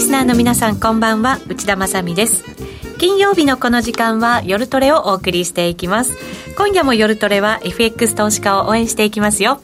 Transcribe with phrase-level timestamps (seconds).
[0.00, 1.38] リスナーの皆さんこんばんは。
[1.46, 2.42] 内田まさです。
[2.96, 6.16] 金曜日のこの時間は夜トレをお送りしていきます。
[6.56, 9.60] 今夜も夜トレは FX 投資家を応援していきますよ。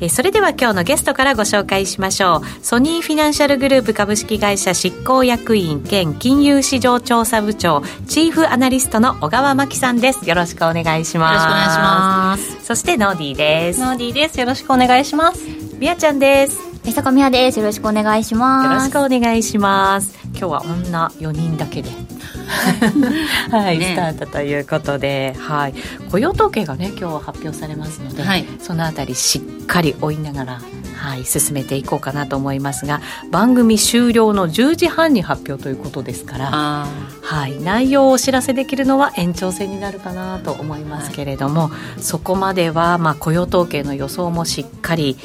[0.00, 2.64] えそれでは今日のゲストからご紹介しましょう。
[2.64, 10.26] ソニーフィナンシャルグループ株式会社執行役員兼金融市場調査部長チーフアナリストの小川真紀さんです。
[10.26, 11.34] よろしくお願いします。
[11.34, 12.64] よろしくお願いします。
[12.64, 13.80] そしてノーディーです。
[13.80, 14.40] ノーディーです。
[14.40, 15.44] よろしくお願いします。
[15.78, 17.60] みやちゃんです江坂みやです。
[17.60, 18.66] よろしくお願いします。
[18.66, 20.18] よろしくお願いします。
[20.30, 21.90] 今日は女4人だけで。
[23.50, 25.74] はい、ね、スタートということで、はい、
[26.10, 30.60] 雇用統計がね今日は発表されますので、はい、そのあたりしっかり追いながら
[31.02, 33.00] はい、進めていこうかなと思いますが
[33.32, 36.86] 番組終了の10時半に発表ということですから、
[37.22, 45.16] はい、内容をお知らせできるのは延長戦になるかなと思いますけれども、はい、そこまでは、まあ、雇用統計の予想もしっかり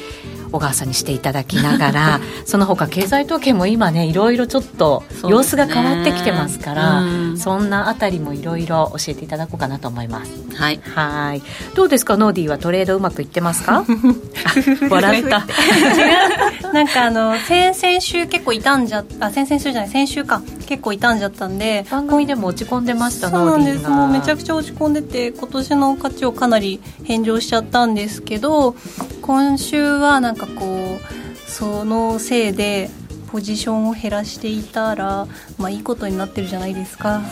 [0.52, 7.02] 小川さんにしていただきながら その他経済統計も今ねいろいろちょっと様子が変わってきてますから
[7.36, 10.30] そんなあたりもいろいろ教えていただこうかなと思います。
[10.56, 10.80] はい。
[10.94, 11.42] はい。
[11.74, 12.16] どうですか？
[12.16, 13.84] ノーディーはトレードうまくいってますか？
[14.90, 15.46] 笑った。
[16.72, 23.88] なんかあの先々週結構傷んじゃあ先々週じゃない先週か結構傷んじゃったんで番組でも落ち込んでましたそうなんです。
[23.88, 28.76] もうめちゃくちゃ落ち込んでて今年の価値をかなり返上しちゃったんですけど
[29.22, 32.90] 今週はなんかこうそのせいで
[33.32, 37.22] ポジションを減らしていたら、まあ、いいことになってるじゃないですか。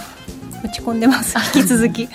[0.65, 1.37] 落ち込んでます。
[1.55, 2.09] 引き続き。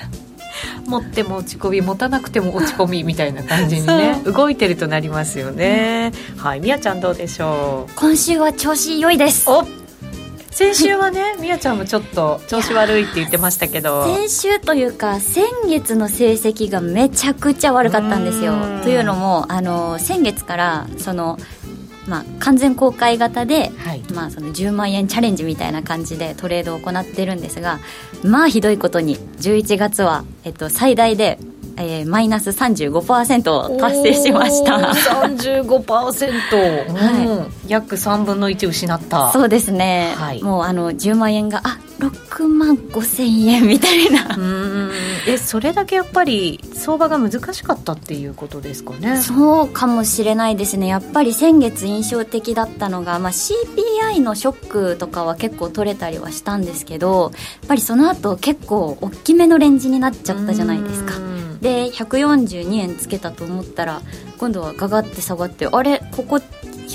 [0.88, 7.94] 持っても落ち込み持たなくても落ち込みみたいな感じにね動いてるとなりますよね、うん、はいみやちゃんどうでしょう？
[7.96, 9.50] 今週は調子良いです。
[9.50, 9.64] お
[10.52, 14.06] 先週はね みやちゃんもちょっと調子悪いって言ってましたけど。
[14.16, 18.54] 先週というか先月の成績がめちゃくちゃ悪かったんですよ。
[18.84, 21.40] というのもあの先月からその
[22.08, 27.80] まあ、完全公開型で、はい、まあ、その10万円チャレンジみたいな感じでトレードを行ってるんですが
[28.24, 31.38] まあひどいことに11月は、えっと、最大で
[31.82, 34.78] えー、マイナス35%を達成しました。
[34.78, 39.32] 35%、はい、約3分の1失った。
[39.32, 44.36] そうですね、はい、もうあの10万円があ6万5千円みたいな。
[44.36, 44.92] うん。
[45.28, 49.22] えそれだけやっぱり相場が難しかったっていうことですかね？
[49.22, 50.88] そうかもしれないですね。
[50.88, 61.14] やっぱり先月印象的だったのが、まあ、CPI のショックとかは結構取れたりはしたんですけどやっぱりその後結構大きめのレンジになっちゃったじゃないですか。
[61.62, 64.02] で142円つけたと思ったら
[64.40, 66.02] 今度はガガって下がってあれ？
[66.16, 66.42] ここ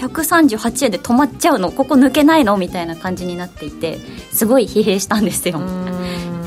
[0.03, 3.99] 138円で止まっちゃうのここ抜けないのみたいな感じになっていて
[4.33, 5.61] すごい疲弊したんですよ。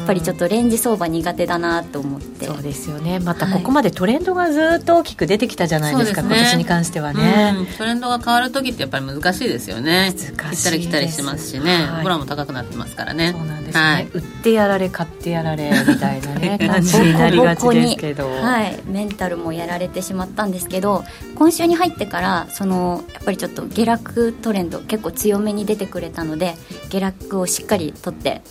[0.09, 2.47] ぱりちょっとレンジ相場苦手だなと思って。
[2.47, 3.19] そうですよね。
[3.19, 10.11] またここまでトレンドがずっと大きく出てきたじゃないですか、はい、今年に関してはね、うん、トレンドが変わる時ってやっぱり難しいですよね。
[10.11, 13.33] 難しい行ったり来たりしてますしね、はい、ボラも高くなってますからね。
[13.37, 16.57] そうなんですね、はい、売ってやられ買ってやられみたいなね。
[16.67, 18.31] 感じになりがちですけど。
[18.31, 18.79] はい。
[18.87, 21.03] メンタルもやられてしまったんですけど
[21.35, 26.55] 今週に入ってからそのやっぱりちょっと下落トレンド結構強めに出てくれたので
[26.89, 28.41] 下落をしっかり取って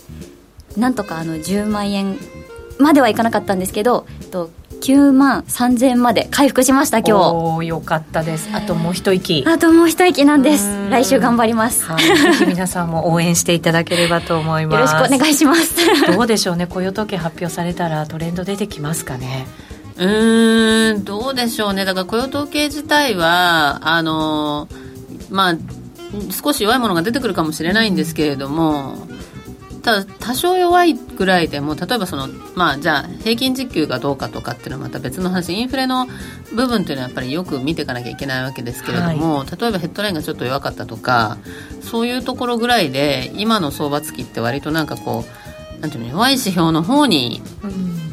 [0.77, 2.17] なんとかあの10万円
[2.77, 7.33] まではいかなかったんですけどと9万3000円まで回復しました今日。
[7.33, 8.49] およかったです。
[8.53, 9.43] あともう一息。
[9.45, 10.89] あともう一息なんです。
[10.89, 14.93] 来週頑張ります、はい、ぜひ皆さんも応援していただければと思います。
[14.93, 15.75] よろしくお願いします。
[16.09, 19.47] どうでしょうね雇用統計発表されたらトレンド出てきますかね。
[19.97, 21.83] うんどうでしょうね。
[21.83, 24.69] だから雇用統計自体はあの
[25.29, 25.55] まあ
[26.31, 28.95] 少し弱いものが出てくるかもしれないんですけれども、
[29.89, 35.53] ただ多少弱いぐらいでも例えばそのまあじゃあ平均時給がどうかとかっていうのはまた別の話。
[35.53, 36.07] インフレの
[36.53, 41.39] 部分っていうのはやっぱりよく見ていかなきゃいけないわけですけれども、はい、例えばヘッドラインがちょっと弱かったとか
[41.81, 47.41] そういうところぐらいで今の相場付きって割となんかこうなんていうの弱い指標の方に、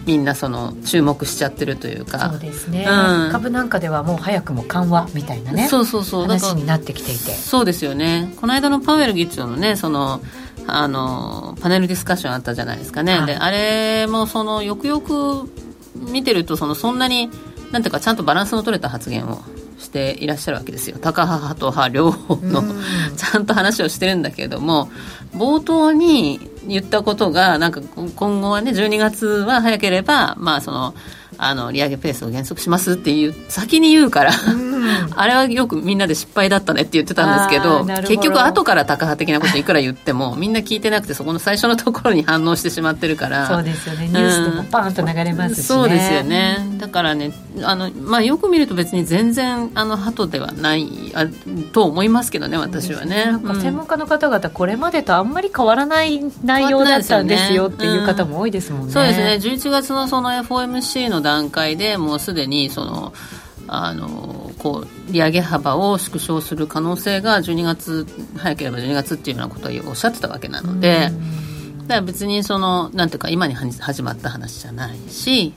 [0.06, 2.30] みんなその注目しちゃってるというか。
[2.30, 5.66] そうですね、うん、株なんかではもう早くも緩和みたいなね。
[5.68, 6.22] そうそうそう。
[6.22, 7.32] 話になってきていて。
[7.32, 8.32] そうですよね。
[8.40, 10.20] この間のパウエル議長のねその
[10.66, 15.50] あのパネルディスカッションあったじゃないですかね、はい、であれもそのよくよく
[15.94, 17.30] 見てるとそのそんなに
[17.70, 19.42] なんていうかちゃんとバランスの取れた発言を
[19.78, 20.98] していらっしゃるわけですよ。
[20.98, 22.62] タカ派と派両方の
[23.16, 24.90] ちゃんと話をしてるんだけれども
[25.34, 27.80] 冒頭に言ったことがなんか
[28.16, 30.94] 今後はね12月は早ければまあその
[31.38, 34.32] あの利上げペースを減速しますっていう先に言うから
[35.14, 43.46] あれはよくみんなで失敗だったねって言ってたんですけど結局後からタカ派的なこといくら言ってもみんな聞いてなくてそこの最初のところに反応してしまってるから。
[43.46, 44.08] そうですよね。
[44.08, 46.58] ニュースでもパンと流れますし、ね、そうですよね。
[46.78, 51.26] だからねあの、まあ、よく見ると別に全然あの鳩ではないあ
[51.72, 53.26] と思いますけどね私はね。
[53.26, 59.38] なんか専門家の方々これまでとあんまり変わらない内容だったんですよっていう方も多いですもんね、そうですね。
[59.40, 63.12] 11月のその FOMC の段階でもうすでにその
[63.68, 68.06] あのこう利上げ幅を縮小する可能性が12月
[68.36, 71.10] 早ければ12月っていうようなことをおっしゃってたわけなので、
[71.82, 75.52] だから別にそのなんていうか今に始まった話じゃないし、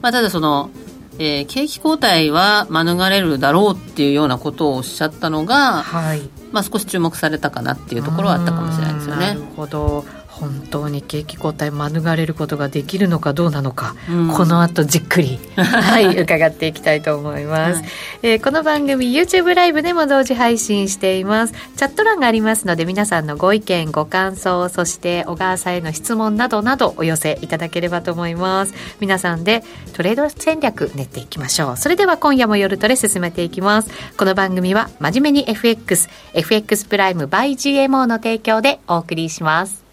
[0.00, 0.70] まあ、ただその、
[1.18, 9.26] えー、景気後退は免れるだろうっていうようなことをおっしゃったのが、はい、まあ、少し注目されたかなっていうところはあったかもしれないですよね。
[9.28, 10.04] なるほど
[10.40, 17.88] 本当に景気後退免れることができるのかどうなのか、うん、この後じっくり はい伺っていきたいと思います、はい、
[18.22, 21.54] えー、この番組 YouTube ライブでも同時配信しています。
[21.76, 28.74] チャット欄がありますので皆さんのご意見ご感想そして小川さんへの質問などなどお寄せいただければと思います。
[29.00, 31.76] 皆さんでトレード戦略練っていきましょう。
[31.76, 33.90] それでは今夜も夜トレ進めていきます。
[34.16, 39.85] この番組は真面目に FX FX プライム by GMO の提供でお送りします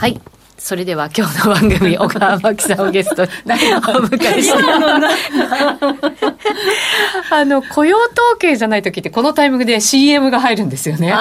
[0.00, 0.18] はい。
[0.60, 3.34] それでは今日の番組、 小川真紀さんをゲストにお
[4.04, 4.62] 迎えして
[7.30, 11.14] あの、雇用統計じゃない時ってこのタイミングで CM が入るんですよね。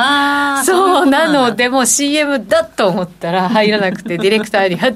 [0.65, 4.91] そうなので、もう CM だと思ったら入らなくて、 ディレクターに、は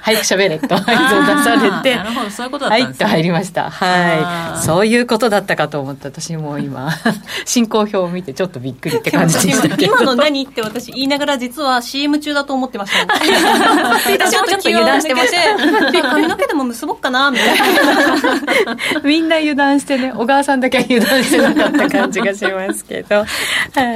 [0.00, 3.04] 早く喋れと合図を出されて、なるほど、そういうことだったんですね。
[3.04, 3.68] はい、と入りました。
[3.68, 4.64] はい。
[4.64, 6.88] そういうことだったかと思った私も今、
[7.44, 9.96] 進行表を見てちょっとびっくりって感じでしたけど。
[9.96, 13.87] 今の何って私言いながら実は CM 中だと思ってました。
[13.88, 18.76] 私もちょっと油断してました髪の毛でも結ぼっかなみたいな。
[19.04, 23.24] みんな油断してね小川さんだけ油断してなかった感じがしますけど、は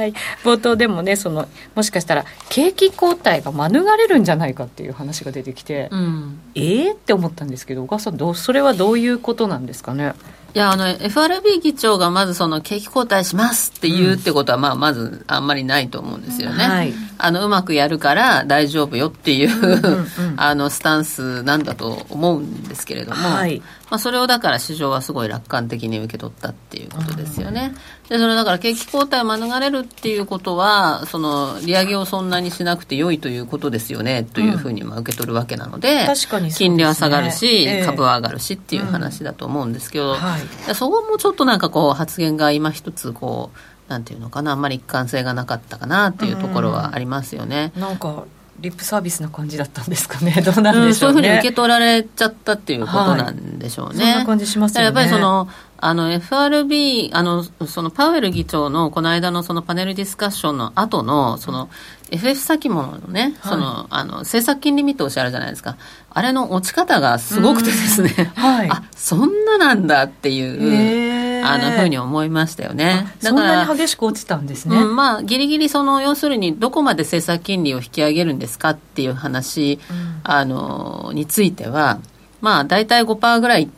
[0.05, 0.13] い、
[0.43, 10.13] 冒頭でもねそのもしかしたら景気後退が免れるんじゃないかっていう話が出てきて、うん、ええー、って思ったんですけど小川さんどうそれはどういうことなんですかね？
[10.55, 16.63] いや、あの、FRB 議長がまずその景気後退しますって言うってことは、まあ、まずあんまりないと思うんですよね。
[16.63, 19.49] はい、あの、うまくやるから大丈夫よっていう、
[20.37, 23.63] あの、スタンスなんだと思うんですけれども、はい、
[23.93, 27.75] まあ、それをだから市場はすごい楽観的に受け取ったっていうことですよね。
[28.09, 40.15] で、それだから景気後退を免れるっていうことは、その、利上げをそんなにしなくて良いということですよね、というふうにまあ受け取るわけなので、確かに、ね、金利は下がるし、えー、株は上がるしっていう話だと思うんですけど、うん。
[40.15, 47.71] はい、そこもちょっとなんかこう、発言が今一つこう、なんていうのかな、あんまり一貫性がなかったかなっていうところはありますよね。
[47.75, 48.23] うん、なんか
[48.59, 54.03] リップサービスな感じだったんですかね、 どうなんでしょう、ねうん、そういうふうに受け取られちゃったっていうことなんでしょうね。
[54.03, 54.85] はい、そんな感じしますよね。
[54.85, 55.47] やっぱりその
[55.85, 61.69] あの FRB あのそのパウエル議長のこの間のそのパネルディスカッションの後のその
[62.09, 65.75] FF 先物のね、はい、そのあの政策金利見通しあるじゃないですか。
[66.09, 71.22] あれの落ち方がすごくてですね、はい、 あそんななんだっていう。
[71.43, 73.07] あのふうに思いましたよね。
[73.21, 74.77] だからそんなに激しく落ちたんですね。
[74.77, 81.99] うん、まあギリギリその要するにどこまで政策金利を引き上げるんですかっていう話、うん、あのについては、
[82.41, 83.69] まあ大体5%ぐらい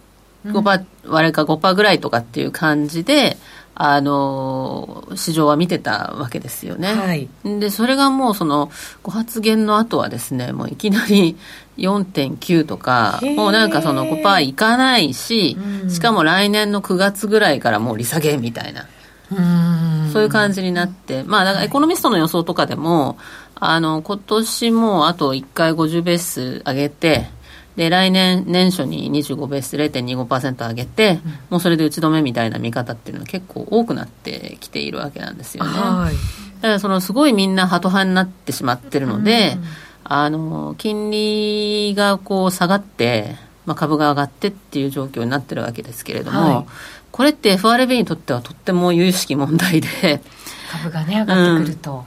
[0.46, 3.38] 5%割れか5%ぐらいとかっていう感じで、
[3.78, 6.94] あの市場は見てたわけですよね。
[6.94, 8.72] はい、でそれがもうその
[9.04, 11.36] ご発言の後はですねもういきなり
[11.78, 15.58] 4.9とかもうなんかその5%いかないし、
[15.90, 18.86] しかも来年の9月ぐらいからもう利下げみたいな。
[19.32, 23.18] うそういう感じになって、まあ、だからエコノミストの予想とかでも、
[23.56, 27.28] あの今年もあと1回50ベース上げて、
[27.76, 35.70] で来年年初に25ベース0.25%上げて、うん、もうそれで打ち止めみたいな見方っていうのは結構多くなってきているわけなんですよね。
[35.72, 36.16] はい、
[36.62, 39.64] だからそのすごいみんなハト派になってしまってるので、うん、
[40.06, 46.66] あの金利がこう下がって、まあ、株が上がってっていう状況になってるわけですけれども、はい、
[47.12, 50.22] これって FRB にとってはとっても有識問題で。
[50.72, 52.06] 株がね上がってくると。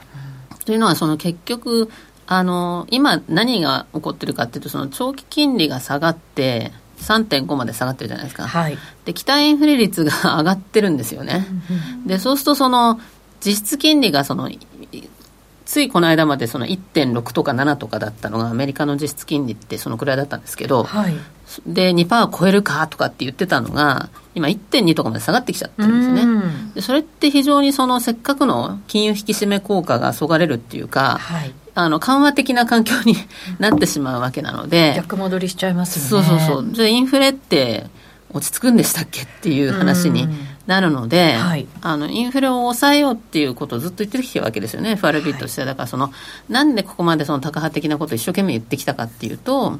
[0.51, 1.91] うん、というのはその結局
[2.31, 11.47] あの今何が起こってるかっていうとその長期金利が下がって3.5まで下がってるじゃないですか、はい、で期待インフレ率が上がってるんですよね、
[12.05, 12.99] でそうするとその
[13.43, 14.51] 実質金利がその
[15.65, 21.15] ついこの間までその1.6とか7とかだったのがアメリカの実質金利ってそのくらいだったんですけど、はい、
[21.65, 26.73] で2%超えるかとかって言ってたのが今1.2とかまで下がってきちゃってるんですね。
[26.75, 33.15] でそれって非常にそのせっかくの金融引き締め効果がそがれるっていうか、はい、あの緩和的な環境に
[33.59, 34.93] なってしまうわけなので。
[34.97, 36.27] 逆戻りしちゃいますよね。
[36.27, 36.71] そうそうそう。
[36.71, 37.85] じゃあインフレって
[38.33, 40.27] 落ち着くんでしたっけっていう話に
[40.67, 44.91] なるので、はい、あのインフレを抑えようっていうことをずっと言ってきてるわけですよね。
[44.91, 45.61] FRB として。
[45.61, 46.11] は、だからその
[46.47, 49.79] なんでここまでその高派的なことを一生懸命言ってきたかっていうと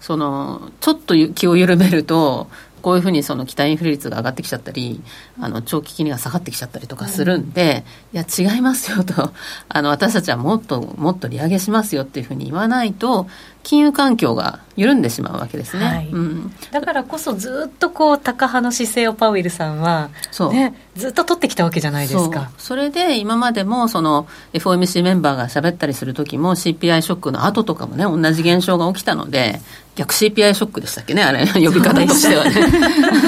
[0.00, 2.48] そのちょっと気を緩めると
[2.86, 5.02] こういうふうにその期待インフレ率が上がってきちゃったり
[5.40, 9.32] あの長期金利が下がってきちゃったりとかするんで、うん、いや違いますよと。
[9.68, 13.26] あの私たちはもっともっと利上げしますよっていうふうに言わないと
[13.64, 16.08] 金融環境が緩んでしまうわけですね、はい。
[16.10, 20.10] うん、だからこそずっとこう高派の姿勢をパウエルさんは、
[20.52, 22.52] ね、ずっと取ってきたわけじゃないですか。
[22.56, 29.60] それで今までもその FOMC メンバーが喋ったりする時も CPI ショックの後とかもね同じ現象が起きたので
[29.96, 31.24] 逆 CPI ショックでしたっけね？
[31.24, 32.54] あれ 呼び方としてはね。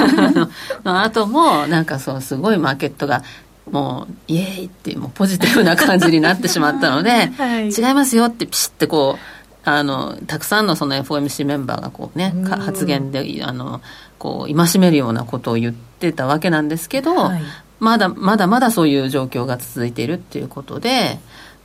[0.85, 3.23] あ後もなんかそうすごいマーケットが
[3.71, 13.81] もうイエーイっていうもうポジティブな感じになってしまったので、 はい、違いますよってピシッてこうあのたくさんのその FOMC メンバーがこうね、発言であの
[14.17, 17.41] こう戒めるようなことを言ってたわけなんですけど、はい、
[17.79, 21.19] まだまだまだそういう状況が続いているっていうことで。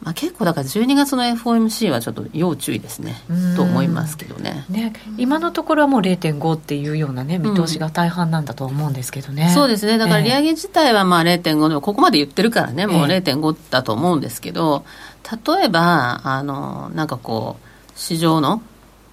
[0.05, 3.17] まあ、結構だから12月の FOMC はちょっと要注意ですね
[3.57, 4.67] と思いますけどね。
[4.69, 9.97] ね今のところはもう0.5っていうようなね見通しが大半なんだと思うんですけどね、うん、そうですね。
[9.97, 14.85] だから利上げ自体はまあ0.5でもここまで言ってるからねもう0.5だと思うんですけど
[15.47, 18.61] 例えばあのなんかこう市場の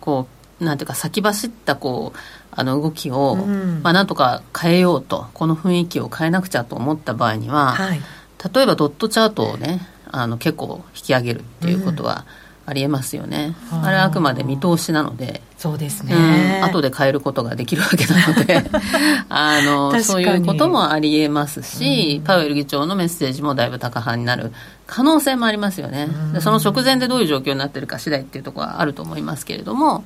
[0.01, 0.27] こ
[0.59, 2.19] うなんていうか先走ったこう
[2.51, 8.01] あの動きを、うん、まあ、なんとか変えようとこの雰囲気を変えなくちゃと思った場合には、はい、
[8.53, 12.25] 例えばドットチャートをねあの結構引き上げるっていうことは、
[12.65, 15.41] ありえますよね、うん、あれはあくまで見通しなので。
[15.57, 18.63] そうですね、うん、後で変えることができるわけなので。
[19.29, 24.53] あのそういうこともありえますし、うん、パウエル議長のメッセージもだいぶ高派になる
[24.87, 30.03] 可能性もありますよね、でその直前でどういう状況になってるか次第っていうところはあると思いますけれども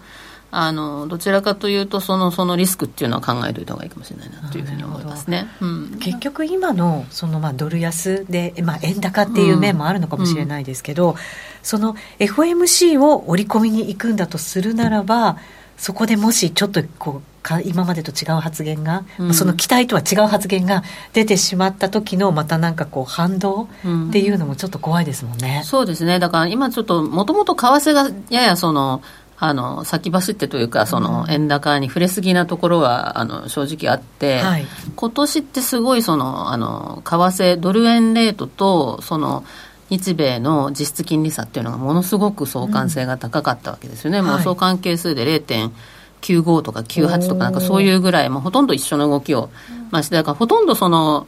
[0.58, 11.16] あのどちらかというとそのそのリスクっていうのは考えておいた方がいいかもしれないなというふうに思いますね、うん、結局今のそのまあドル安で、まあ、円高っていう面もあるのかもしれないですけど、うん、
[11.62, 15.38] その FOMC を織り込みに行くんだとするならば
[15.78, 20.84] そこでもしちょっとこうか今までと違う発言が、うん、その期待とは違う発言が
[21.14, 23.64] 出てしまった時のまたなんかこう反動
[24.10, 25.58] っていうのもちょっと怖いですもんね。
[25.60, 26.18] うん、そうですね。
[26.18, 29.04] だから今ちょっともともと為替がややその
[29.38, 34.66] あの先走ってというかその円高に触れすぎなところはあの正直あって、はい、
[34.96, 39.44] 今年ってすごいそのあの為替ドル円レートとその
[39.90, 49.50] 日米の実質金利差っていうのがものすごく相関性が高かったわけですよね、うん、もう相関係数で0.95とか98とかなんかそういうぐらいもうほとんど一緒の動きを、
[49.92, 51.28] まあ、してだからほとんどその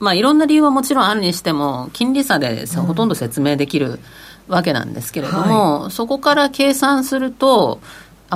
[0.00, 4.00] まあいろんな理由はもちろんあるにしても金利差でほとんど説明できる
[4.48, 7.80] わけなんですけれども、はい、そこから計算すると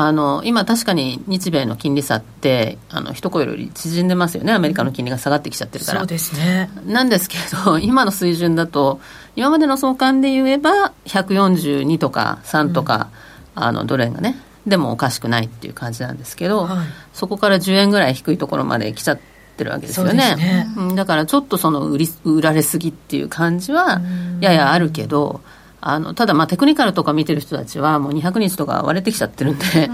[0.01, 5.99] あの今、確かに日米の金利差ってあの一声より縮んでますよね、アメリカの金利が下がってきちゃってるから。
[5.99, 6.71] そうですね。
[6.87, 9.01] なんですけれど、今の水準だと、
[9.35, 13.09] 今までの相関で言えば、142とか3とか、
[13.57, 14.37] うん、あのドル円がね、
[14.69, 19.19] でもおかしくないっていう感じなんですけど、はい、そこから10円ぐらい低いところまで来ちゃっ
[19.57, 20.37] てるわけですよね。
[20.37, 20.69] ね。
[20.95, 24.01] だからちょっとその売り売られすぎっていう感じは
[24.41, 25.58] ややあるけど、うん
[25.91, 29.89] あのただ、テクニカルとか見てる人たちは、もう200日とか割れてきちゃってるんで、冷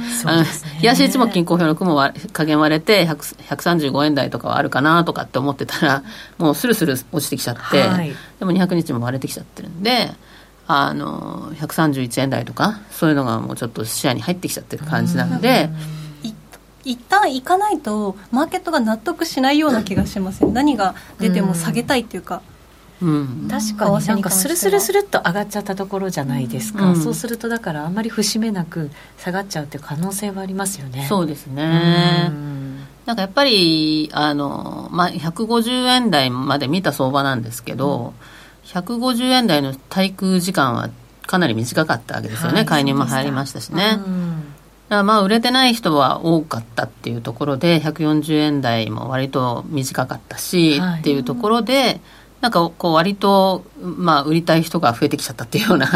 [0.82, 1.94] やし一目均衡表の雲
[2.32, 6.02] 加減割れて135円台とかはあるかなとかって思ってたら、
[6.36, 10.10] もうするする落ちてきちゃって、はい、でも200日も割れてきちゃってるんで、
[10.66, 15.70] あの131円台とか、そういうのがもうちょっと視野に入ってきちゃってる感じなんで。
[16.84, 22.53] 一旦行かないとマーケットが納得しないような気がします何が出ても下げたいっていうか、うん、
[23.50, 31.06] 確かになんかスルスルスルっと上がっちゃったところじゃないですか、うん、そうするとだからあんまり節目なく下がっちゃうっていう可能性はありますよね。
[31.08, 38.14] そうですね、うん、なんかやっぱりあの、まあ、150円台まで見た相場なんですけど、
[38.62, 40.90] うん、150円台の滞空時間は
[41.26, 43.98] かなり短かったわけですよね、はい、介入も入りましたしね、
[44.88, 52.00] まあ売れてない人は多かったっていうところで140円台も割と短かったし、はい、っていうところで、
[52.44, 55.86] なんかこう割と、まあ、売りたい人が増えてきちゃったっていうような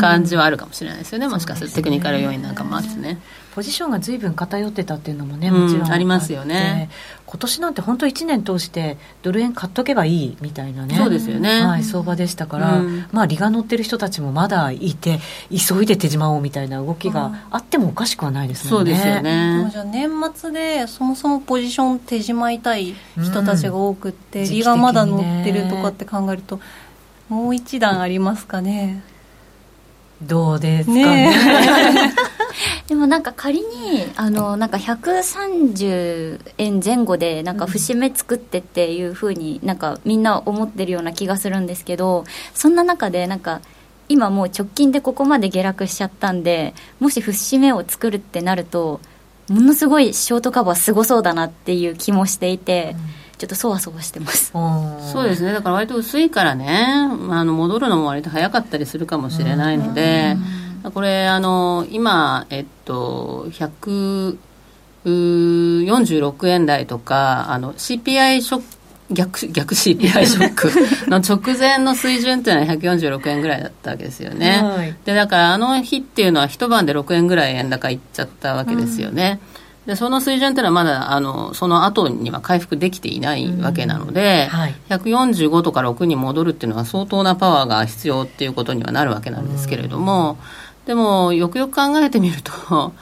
[0.00, 3.20] 感じはあるかもしれないですよね、もしかするとテクニカル要因なんかもあってね。
[3.54, 6.88] ポジションが随分偏ってたっていうのもねもちろんありますよね
[7.30, 10.96] 今年なんて本当1年通してドル円買っとけばいいみたいなね。
[10.96, 19.68] そうですよね、はい、相場でしたから、うん、まあ利が乗ってる人たちもまだいて急いで手締まおうみたいな動きがあってもおかしくはないですもんね、そうですよね。
[19.70, 26.60] じゃあ年末でそもそもポジション手締まいたい人たちが多くって、うん、利がまだ乗ってるとかって考えると
[27.28, 29.04] もう一段ありますかね
[30.22, 31.04] どうですかね。
[31.04, 32.14] ね
[32.88, 43.60] でもなんか仮にあのなんか130円前後でなんか節目作ってっていうふうになんかみんな思ってるような気がするんですけどそんな中でなんか
[44.08, 49.00] 今もう直近でここまで下落しちゃったんでもし節目を作るってなると
[49.48, 53.00] ものすごいショートカバーすごそうだなっていう気もしていて、うん、
[53.40, 54.52] ちょっとそわそわしてます。
[54.52, 55.54] そうですね。
[55.54, 56.68] だから割と薄いからね
[57.30, 60.36] あの戻るのも割と早かったりするかもしれないので、
[60.92, 63.46] これあの今えっと
[65.06, 68.66] 146円台とかあの CPI ショック
[69.10, 70.70] 逆逆 CPI ショック
[71.10, 79.49] の直前の水準っていうのは146円ぐらいだったわけですよね、はい、でだからあの日っていうのは一晩で6円ぐらい円高いっちゃったわけですよね、うん、
[79.86, 90.38] でその水準っていうのはまだあのその後には回復できていないわけなので、うんはい、145とか6に戻るっていうのは相当なパワーが必要っていうことにはなるわけなんですけれども、
[90.82, 92.92] うん、でもよくよく考えてみると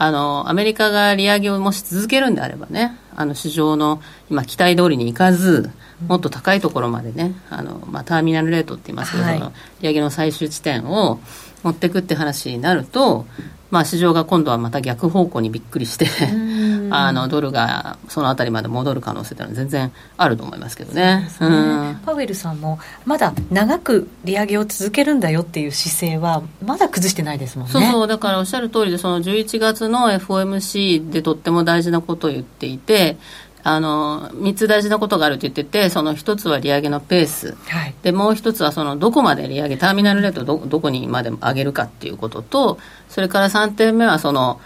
[0.00, 5.70] あのアメリカが利上げをもし続けるんであればねあの市場の今期待通りにいかず
[6.06, 9.38] もっと高いところまでねあの、まあ、ターミナルレートって言いますけど、はい、
[9.80, 11.18] 利上げの最終地点を
[11.64, 13.26] 持っていくって話になると、
[13.70, 16.06] まあ、市場が今度はまた逆方向にびっくりして
[16.90, 27.72] あのドルがそのあたりまで戻る可能性というのは全然あると思いますけどね、ね、パウエルさんもまだ長く利上げを続けるんだよっていう姿勢はまだ崩してないですもんね。
[27.72, 28.06] そうそう。
[28.06, 33.18] だからおっしゃる通りでその11月の FOMC でとっても大事なことを言っていて
[33.64, 44.60] あの3つ大事なことがあると言っててその1つは利上げのペース、はい、でもう1つはそのどこまで利上げターミナルレートどどこにまで上げるかっていうこととそれから3点目はその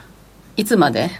[0.57, 1.11] いつまで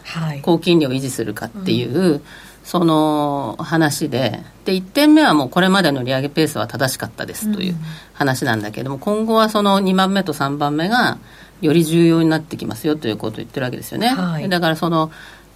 [0.43, 2.23] 高金利を維持するかっていう、はいうん、
[2.65, 4.43] その話で。
[4.65, 7.75] で1点目はもうこれまでの利上げペースは正しかったですという
[8.13, 11.19] 話なんだけども、今後はその2番目と3番目が
[11.61, 14.09] より重要になってきますよということを言ってるわけですよね。
[14.09, 15.11] はい、だからその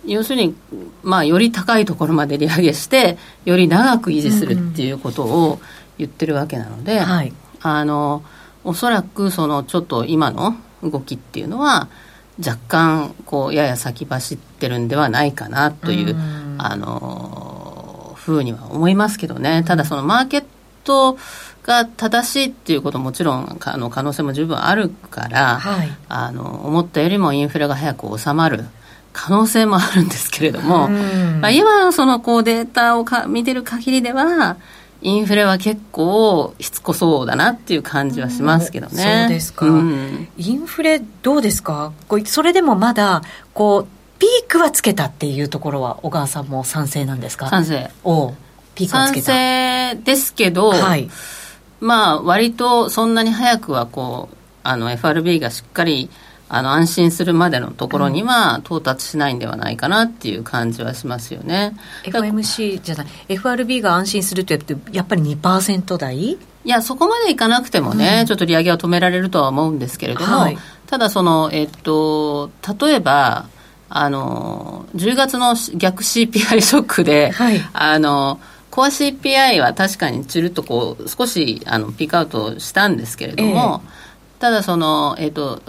[0.07, 0.57] 要するに、
[1.03, 5.61] まあ、より高いところまで利上げしてより長く維持するっていうことを
[5.99, 7.33] 言ってるわけなので、はい、
[7.63, 8.23] あの
[8.65, 11.89] おそらくそのちょっと今の動きっていうのは
[12.39, 16.15] 若干こうやや先走ってるんではないかなという、
[16.59, 19.63] あのふうには思いますけどね。
[19.65, 20.45] ただそのマーケッ
[20.85, 21.17] ト
[21.63, 28.65] が正しいっていうことももちろんあの可能性も十分あるから、はい、あの思ったよりもインフレが早く収まる。
[29.19, 34.59] 可能性もあるんですけれども、まあ、今そのこうデータをか見てる限りでは
[35.01, 38.93] インフレは結構しつこそうだなっていう感じはしますけどね。
[38.93, 41.93] そうですか、うん、インフレどうですか？
[42.09, 43.23] こそれでもまだ
[43.55, 43.87] こう
[44.19, 47.49] ピークはつけたっていうところは小川さんも賛成なんですか？
[47.49, 47.91] 賛成。
[48.05, 48.35] お
[48.75, 49.27] ピークはつけた。
[49.27, 51.09] 賛成ですけど、はい、
[51.81, 56.11] まあ割とそんなに早くはこうあの FRB がしっかり
[56.49, 61.77] あの安心するまでのところには到達しないんではないかなっていう感じはしますよね。
[62.05, 63.07] FMC じゃない。
[63.29, 66.17] FRB が安心するとやってやっぱり2%台？
[66.17, 73.49] いやそこまでいかなくてもね、うん、ちょっと利上げは止められるとは思うんですけれども、はい、ただそのえっと例えば
[73.89, 85.63] あの10月の逆 CPI ショックで、はい、あのコア CPI は確かにちるっとこう少しあのピークアウトしたんですけれども、ええ、ただそのえっと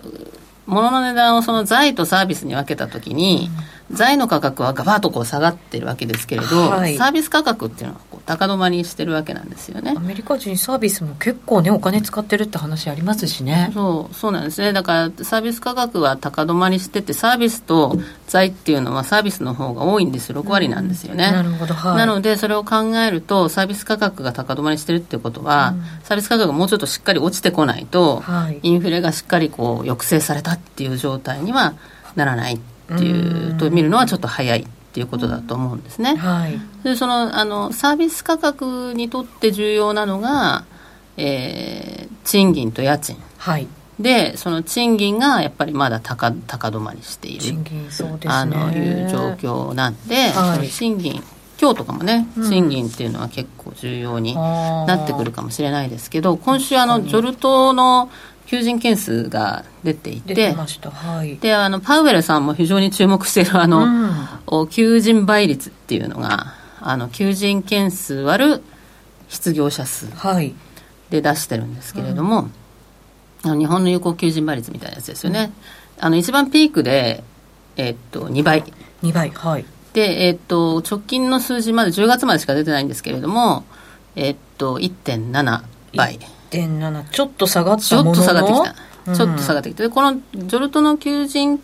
[0.68, 3.50] 物の値段をその財とサービスに分けたときに、
[3.90, 9.94] うん、財の価格はガバッとこう下がってるわけですけれど、はい、サービス価格っていうのは高止まりしてるわけなんですよね。
[9.96, 13.72] アメリカ人サービスも結構ねお金使ってるって話ありますしね。
[13.74, 14.74] そうそうなんですね。
[14.74, 31.76] だからサービス価格は高止まりしててサービスと財っていうのはサービスの方が多いんです6割なんですよね、うん、なるほど、はい、なのでそれを考えるとサービス価格が高止まりしてるっていうことは、うん、サービス価格がもうちょっとしっかり落ちてこないと、はい、インフレがしっかりこう抑制されたっていう状態には
[32.16, 32.60] ならないっ
[32.98, 36.16] ていうと見るのはちょっと早いっていうことだと思うんですね。
[36.16, 40.66] はい、でそのあのサービス価格にとって重要なのが、
[41.18, 43.16] えー、賃金と家賃。
[43.38, 43.68] はい。
[44.00, 47.42] でその賃金がやっぱりまだ高高止まりしている。
[47.42, 51.24] 賃金そうです、ね、あのいう状況なんで、はい、賃金
[51.60, 58.10] 今日とかもね、賃金っていうのは結構重要になってくるかもしれないですけど、今週あのジョルトの
[58.48, 63.86] 求人件数が出ていて、はい、であのパウエルさんも非常に注目しているあの、
[64.48, 68.64] うん、求人倍率っていうのがあの求人件数割る
[69.28, 70.08] 失業者数
[71.10, 75.52] で出してるんですけれども、はいうん、あの日本の有効求人倍率みたいなやつですよね、
[75.98, 77.24] うん、あの一番ピークで、
[77.76, 78.64] えー、っと2倍。
[79.04, 79.30] 2倍。
[79.32, 79.66] はい。
[79.92, 83.66] で、えー、っと直近の数字まで10月までしか出てないんですけれども
[84.16, 85.62] えー、っと1.7
[85.96, 86.20] 倍
[86.52, 88.88] 1.7ちょっと下がったもののちょっと下がってきた。
[89.16, 91.62] ちょっと下がってきて、うん、このジョルトの求人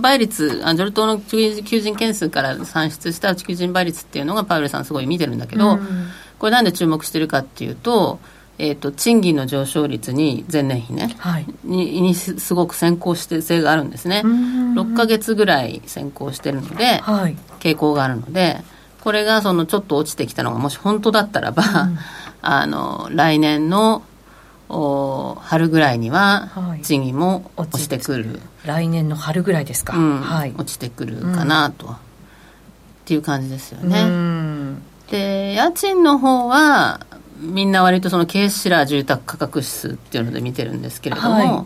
[0.00, 6.08] 倍率あジョルトの求人件数から算出した求人倍率っていうのがパウエルさんすごい見てるんだけど、うん、
[6.38, 8.18] これなんで注目してるかっていうと
[8.58, 14.22] えーと、賃金の上昇率に前年比ね、はい、ににすごく先行して性があるんですね。
[14.24, 18.62] 6か月ぐらい先行してるので、はい、傾向があるので
[19.02, 21.98] これがそのちょっと落ちてきたのがもし本当だったらば、うん、
[22.40, 24.02] あの来年のお
[24.68, 26.50] 春ぐらいには
[26.82, 30.20] 賃金も落ちてくる、はい、来年の春ぐらいですか、うん。
[30.20, 31.96] はい、落ちてくるかなと、うん、っ
[33.04, 34.76] ていう感じですよね。
[35.10, 37.06] で家賃の方は
[37.38, 41.64] みんな割とそのケーシラー住宅価格指数っていうので見てるんですけれども、はい、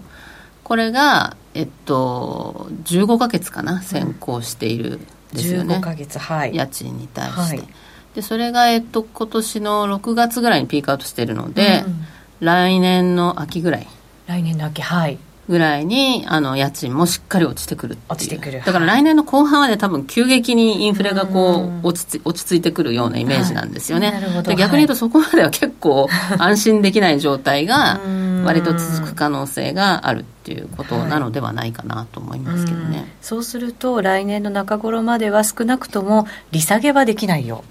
[0.63, 5.01] これがえっと15か月かな先行している
[5.33, 6.55] ですよね、15ヶ月はい。
[6.55, 7.69] 家賃に対して、はい、
[8.17, 12.05] でそれがえっと今年の6月ぐらいにピークアウトしているので、うん
[12.41, 13.87] 来年の秋ぐらい。
[14.27, 15.19] 来年の秋はい。
[15.51, 18.63] ぐらいにあの家賃もしっかり落ちてくる落ちてくる。
[18.65, 27.99] だから来年の後半はね多分急激にインフレがこう落ち落ち着いてくるようなイメージなんですよね、はい、で逆に言うとそこまでは結構安心できない状態が
[28.45, 37.65] 割と続く可能性があるっていうことなのではないかなと思いますけどね、はい、そうすると来年の中頃までは少なくとも利下げはできないよ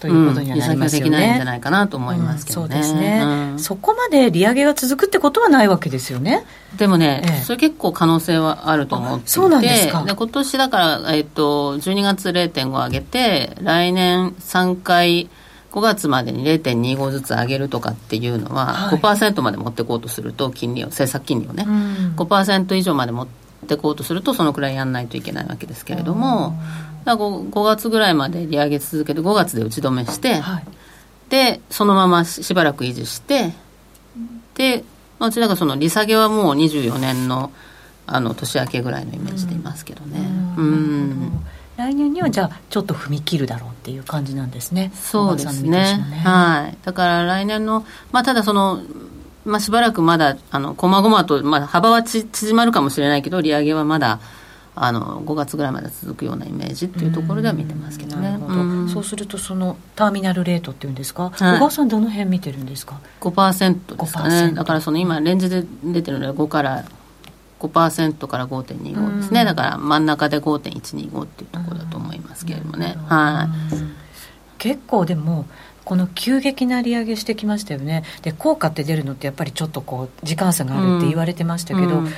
[0.00, 6.44] ということにはなりますよね、うん、できないんじゃないかなと思いますけどね、うん、そうですね、うん、そこまで利上げが続くってことはないわけですよね。
[6.76, 9.30] でもね、ええ、それ結構可能性はあると思っていて。
[9.30, 10.04] そうなんですか。
[10.04, 15.30] で今年だから、えっと、12月0.5上げて来年3回
[15.76, 23.28] 5月までに0.25ずつ上げるとかっていうのは、はい、5%まで持っていこうとすると金利を政策金利をね、うん、5%以上まで持っ
[23.66, 26.54] ていこうとするとそのくらいやらないといけないわけですけれども、
[27.14, 30.64] 5, 5月ぐらいまで利上げ続けて5月で打ち止めして、はい、
[31.30, 33.52] でそのまましばらく維持して
[34.54, 34.84] で、
[35.18, 37.52] まあ、うちなんかその利下げはもう24年の
[38.08, 40.20] あの年明けぐらいのイメージでいますけどね。
[40.56, 41.44] うん、うん
[41.76, 44.90] 来年にはじゃあちょっと踏み切るだろうっていう感じなんですね。
[44.94, 45.70] そうですね。
[45.70, 46.78] ねはい。
[46.84, 48.80] だから来年のまあただその
[49.44, 54.20] まあしばらくまだあの細々とまあ幅は縮まるかもしれないけど利上げはまだ
[54.78, 58.36] あの5月ぐらいまで続くようなイメージっていうところでは見てますけどね。
[58.38, 58.46] ど。
[58.46, 64.52] うそうするとそのターミナルレートっていうんですか、はい、小川さんどの辺見てるんですか？5%ですかね。
[64.52, 66.84] だからその今レンジで出てるので5から
[67.60, 69.46] 5%から5.25ですね。
[69.46, 72.98] だから真ん中で5.125っていうところだと思いますけれどもね。
[73.06, 74.58] はい。
[74.58, 75.46] 結構でも
[75.86, 78.04] この急激な利上げしてきましたよね。
[78.20, 82.12] で効果って出るのってやっぱりちょっとこう時間差があるって言われてましたけど、うんうん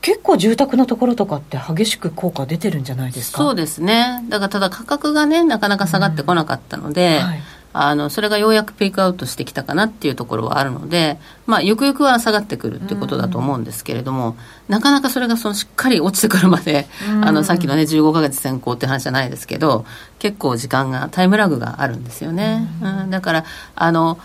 [0.00, 3.38] 結構住宅のところとかって激しく効果出てるんじゃないですか？
[3.38, 4.24] そうですね。
[4.28, 7.40] だからただ価格がねなかなか下がってこなかったので、うんはい、
[7.72, 14.36] あのそれがようやくピークアウトしてきたかなっていうところはあるのでまあゆくゆくは下がってくるっていうことだと思うんですけれども、うん、
[14.68, 19.84] なかなかそれがそのしっかり落ちてくるまで、うん、あのさっきのね15か月先行って話じゃないですけど
[20.20, 23.10] 結構時間がタイムラグがあるんですよね、うん。
[23.10, 24.18] だからあの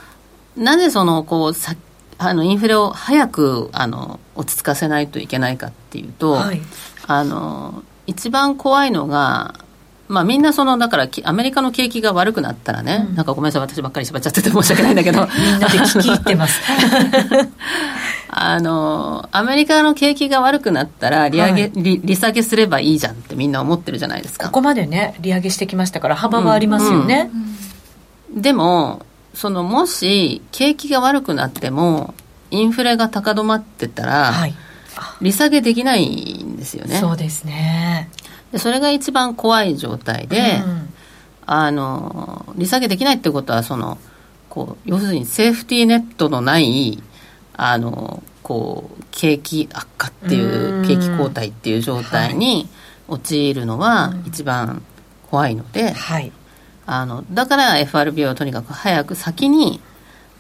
[0.56, 1.76] なぜそのこうさ
[2.18, 6.62] あのインフレを早くあの落ち着かせないといけないかっていうと、はい、
[7.08, 9.56] あの一番怖いのが
[10.10, 15.26] まあ、みんなそのだからアメリカの景気が悪くなったらね、うん、なんかごめんなさい私ばっかり縛っちゃってて申し訳ないんだけど。
[15.26, 16.62] みんなで聞き入ってます。
[18.30, 24.48] あのアメリカの景気が悪くなったら利上げ、はい、利利下げすればいいじゃんってみんな思ってるじゃないですか。
[24.48, 28.36] ここまでね利上げしてきましたから幅はありますよね、うん。
[28.36, 32.14] うん、でもそのもし景気が悪くなっても
[32.52, 34.54] インフレが高止まってたら、はい、
[35.22, 36.06] 利下げできない
[36.44, 36.98] んですよね。
[36.98, 38.10] そうですね。
[38.52, 40.94] でそれが一番怖い状態で、うん、
[41.46, 43.98] あの利下げできないってことはその
[44.50, 47.02] こう要するにセーフティーネットのない
[47.56, 52.70] あのこう景気悪化っていう景気後退っていう状態に
[53.08, 54.84] 陥るのは一番
[55.30, 56.32] 怖いので、はい、
[56.86, 59.80] あのだから FRB はとにかく早く先に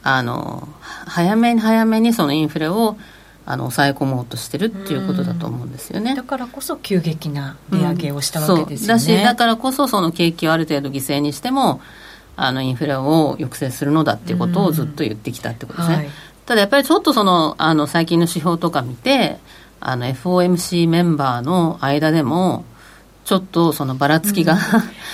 [0.03, 2.97] あの早めに早めにそのインフレを
[3.45, 6.15] あの抑え込もうとしてるっていうことだと思うんですよね。
[6.15, 11.82] だからこそ急激な利上げをしたわけですよね、うん、だしだからこそその景気をある程度犠牲にしても
[12.36, 16.10] あのインフレを抑制するのだっていうことをずっと言ってきたってことですね、はい、
[16.45, 19.38] ただやっぱりちょっとそのあの最近の指標とか見て
[19.79, 22.63] あの FOMC メンバーの間でも
[23.25, 24.57] ちょっとそのばらつきが、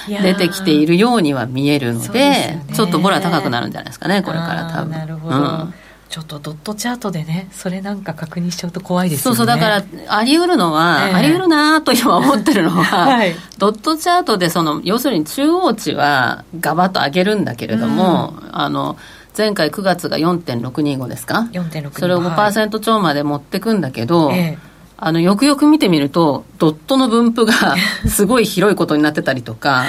[0.07, 4.91] うん、 出てきているようには見えるので、ね、ちょっとボラ高くなるんじゃないですかねこれから多分。
[4.91, 5.73] なるほど、うん。
[6.09, 9.37] ちょっとドットチャートでねそれなんか確認しちゃうと怖いですよね。
[9.37, 18.97] そうそうだからあり得るのは、えー、あり得るなと今思ってるのは、 はい、ドットチャートでその要するに中央値はガバッと上げるんだけれども、うん、あの
[19.37, 24.68] 前回9月が4.625ですか？4.6それを5%超まで持ってくんだけど、ええ
[25.01, 27.53] あのよくよく見てみるとドットの分布が
[28.07, 29.85] すごい広いことになってたりとか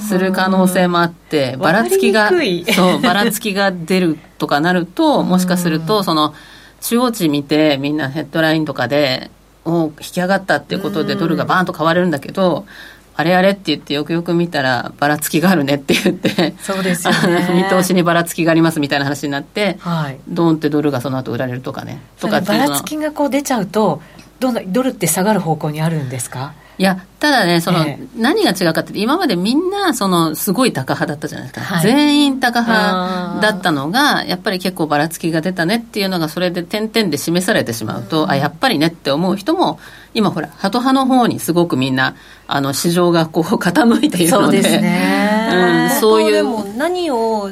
[0.00, 2.30] する可能性もあってばらつきが
[2.74, 6.34] そうばらつきが出るとかなるともしかするとその
[6.80, 9.30] 中央値見てみんなヘッドラインとかで
[9.64, 12.66] お引き上がったっていうことでドルがバーンと買われるんだけど
[13.14, 22.00] あれあれって言ってよくよく見たらばらつきがあるねって言ってそうですよ、ね、 見通しにばらつきがありますみたいな話になって、はい、ドーンってドルがその後売られるとかね。
[22.18, 24.00] とかばらつきがこう出ちゃうと
[24.40, 26.54] どんなドルって下がる方向にあるんですか？
[26.78, 39.78] いやただねその、えー、何が違うかって今までみんなそのすごい高派だったじゃないですか、はい、全員高派だったのがやっぱり結構ばらつきが出たねっていうのがそれで点々で示されてしまうと、うん、あやっぱりねって思う人も
[40.14, 44.62] 今ほらハト派の方にすごくみんなあの市場がこう傾いているので。
[44.62, 47.50] そうですね、うん、そういう何を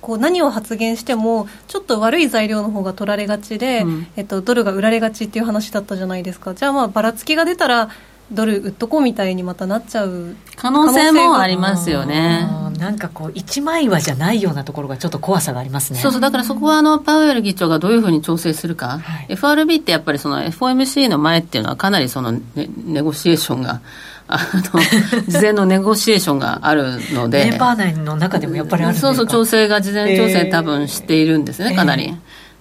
[0.00, 6.54] こう何を発言してもちょっと悪い材料の方が取られがちで、うん、えっと、ドルが売られがちっていう話だったじゃないですか。
[6.54, 7.90] じゃあまあばらつきが出たら
[8.32, 12.48] ドル売っとこうみたいにまたなっちゃう可能性もありますよね。
[12.78, 15.98] なんかこう一枚岩じゃないようなところがちょっと怖さがありますね。
[15.98, 16.20] そうそう。
[16.20, 23.80] だからそこはあのパウエル議長がどういうふうに調整するか、はい、FRB ってやっぱりその FOMC の前っていうのはかなりそのネネゴシエーションが
[24.32, 24.80] あの
[25.28, 27.50] 事前のネゴシエーションがあるので。
[27.50, 32.16] メンバー内の中でもやっぱりあるそうそう調整が事前調整多分しているんですね、かなり、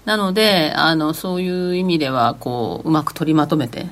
[0.06, 3.86] なのであのそういう意味ではこううまく取りまとめて、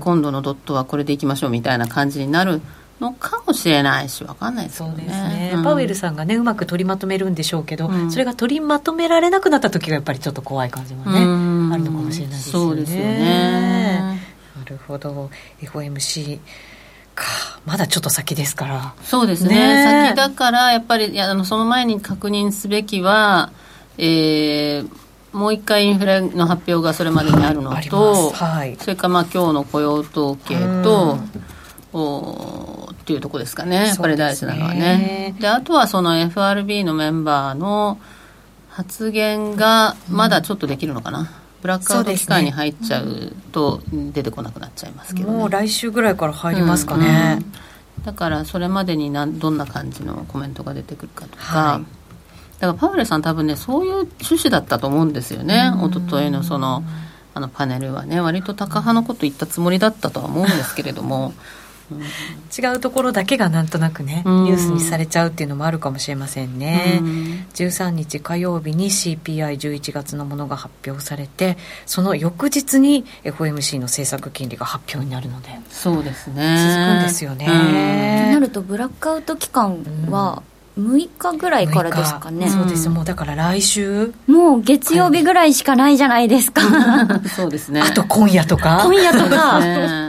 [0.00, 2.60] 今度のドットはこれでいきましょうみたいな感じになる
[3.00, 4.88] のかもしれないし分かんないですね。
[4.88, 11.18] そうですね、うん、パウエルさんがねうまく取りまとめるんでしょうけど、うん、それが取りまとめられなくなった時がやっぱりちょっと怖い感じもね、
[11.74, 12.68] あるのかもしれないですよね。
[12.68, 14.20] そうですよね。
[14.56, 15.30] なるほど。
[15.60, 16.40] FOMC
[17.16, 17.24] か。
[17.64, 18.94] まだちょっと先ですから。
[19.02, 23.50] そうですね、ね、先だからやっぱりいやあのその前に確認すべきは、
[23.98, 24.88] えー、
[25.36, 31.18] もう一回インフレの発表がそれまでにあるのと、はい、それからまあ今日の雇用統計と、
[31.92, 35.34] おっていうとこですかね、やっぱり大事なのはね。
[35.40, 37.98] で、あとはその FRB のメンバーの
[38.68, 41.30] 発言がまだちょっとできるのかな。
[41.62, 43.80] ブラックアウト期間に入っちゃうと
[44.12, 47.44] 出てこなくなっちゃいますけど、ね、もう来週ぐらいから入りますかね、うん。
[47.98, 56.82] うん、だからそれまでになどんな感じのコメントが出てくるかとか、はい、だからパウエルさん多分ねそういう趣旨だったと思うんですよね、うん、一昨日のその
[57.34, 61.34] あのパネルはね割とタカ派のこと言ったつもりだったとは思うんですけれども
[62.56, 75.48] 違うところだけがなんとなくね、ニュースにされちゃうっていうのもあるかもしれませんね、うん、13日火曜日に CPI11 月のものが発表されてその翌日に FOMC の政策金利が発表になるので。
[75.70, 76.56] そうですね。
[76.58, 80.42] 続くんですよね、となるとブラックアウト期間は、
[80.78, 82.50] 6日ぐらいからですかね。
[82.50, 82.90] そうです。
[82.90, 84.12] もうだから来週。
[84.26, 86.60] もう月曜日ぐらいしかないじゃないですか。
[87.34, 87.80] そうですね。
[87.80, 88.82] あと今夜とか。
[88.84, 90.05] 今夜とか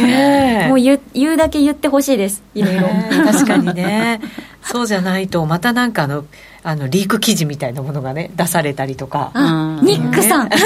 [0.00, 0.66] ね。
[0.68, 2.42] もう言言うだけ言ってほしいです。
[2.54, 2.88] いろいろ。
[3.24, 4.20] 確かにね。
[4.62, 6.24] そうじゃないとまたなんかあの
[6.62, 9.30] あのリーク記事みたいなものがね出されたりとか、
[9.82, 10.56] ニックさん、可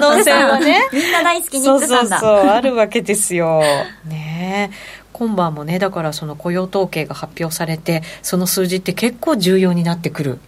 [0.00, 0.88] 能性はね。
[0.92, 2.18] みんな大好きニックさんだ。
[2.18, 3.62] そうそうそうあるわけですよ。
[4.04, 4.70] ね
[5.12, 10.38] 今晩もねだからその雇用統計が発表されてその数字って結構重要になってくる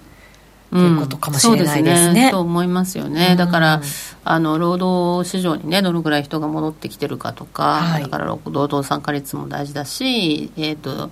[0.73, 2.09] ということかもしれないですね。
[2.09, 3.37] うん、ねと思いますよね。
[3.37, 3.83] だから、
[4.25, 11.11] あの労働市場にねどのぐらい人が戻ってきてるかとか、はい、だから労働参加率も大事だし、えっ、ー、と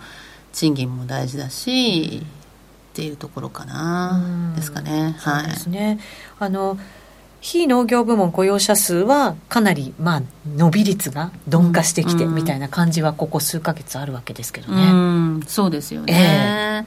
[0.54, 5.14] 賃金も大事だし、っていうところかな、ですかね。
[5.18, 5.46] はい。
[5.48, 6.00] ですね。
[6.38, 6.78] あの
[7.40, 14.82] 非農業部門雇用者数はかなり、まあ、伸び率が鈍化してきてみたいな感じはここ数か月あるわけですけどね。
[14.82, 16.86] うん、そうですよね、え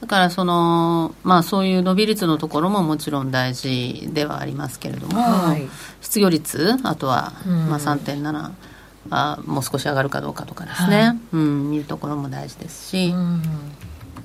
[0.00, 5.68] だからその、まあ、そういう伸び率のところももちろん大事ではありますけれども、はい、
[6.00, 8.52] 失業率あとは、まあ、3.7
[9.10, 13.14] あもう少し上がるかどうかとかですね、はい、うん、いうところも大事ですし、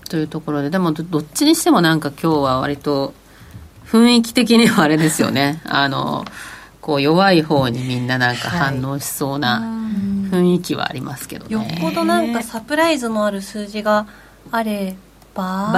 [0.09, 3.13] というところででもどっちにしてもなんか今日は割と
[3.85, 5.61] 雰囲気的にはあれですよね。
[5.67, 6.25] あの
[6.81, 9.59] こう弱い方にみんななんか反応しそうな
[10.29, 14.05] 雰囲気はありますけどね、はい、よっぽどなんかサプライズのある数字が
[14.51, 14.95] あれ
[15.35, 15.73] ば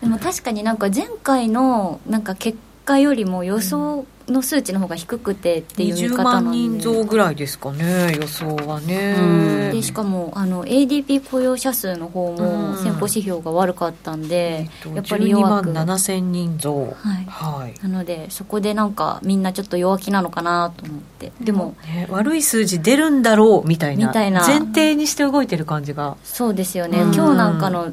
[0.00, 6.58] でも確かになんか前回のなんか結果よりも予想の数値の方が低くてっていう見方なので。
[6.58, 9.70] 20万人増ぐらいですかね予想はね。
[9.72, 15.70] でしかもあの ADP 雇用者数の方も先行指標が悪かったんで、やっぱり弱く。
[15.70, 16.96] 12万7000人増。
[16.98, 21.32] はい、はい、なのでそこでなんかみんなちょっと弱気なのかなと思って。
[21.40, 24.46] でも、ね、悪い数字出るんだろうみたいなみたいな。
[24.46, 26.16] 前提にして動いてる感じが。
[26.24, 27.00] そうですよね。
[27.00, 27.92] 今日なんかの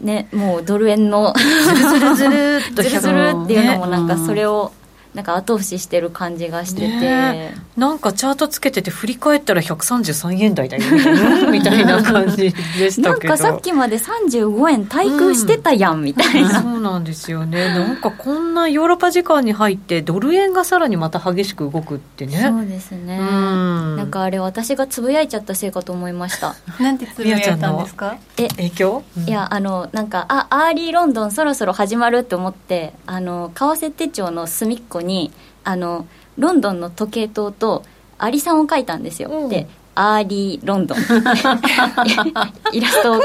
[0.00, 4.72] ねもうドル円のズルズルズル ズルズルっていうのもなんかそれを、
[5.14, 10.84] なんか後押ししてる感じがしてて、ね、なんかチャートつけてて振り返ったら133円台だよ
[11.52, 13.28] みたいな感じでしたけど。
[13.28, 17.68] なんかさっきまで35円対空してたやん、みたいな、そうなんですよね。
[17.74, 22.40] なんかこんなヨーロッパ時間に入ってドル円がさらにまた激しく動くってね。
[22.42, 23.18] そうですね。
[23.18, 26.54] なんかあれ私がつぶやいちゃったせいかと思いました。
[26.80, 28.16] なんてつぶやいたんですか？
[28.38, 35.32] え影響、いやあのなんかあアーリーロンドンそろそろ始まるって思ってあの為替手帳の隅っこに
[35.64, 36.06] あの
[36.38, 37.84] ロンドンの時計塔と
[38.18, 40.98] アリさんを描いたんですよ、うん、でアーリーロンドン。
[42.72, 43.20] イラスト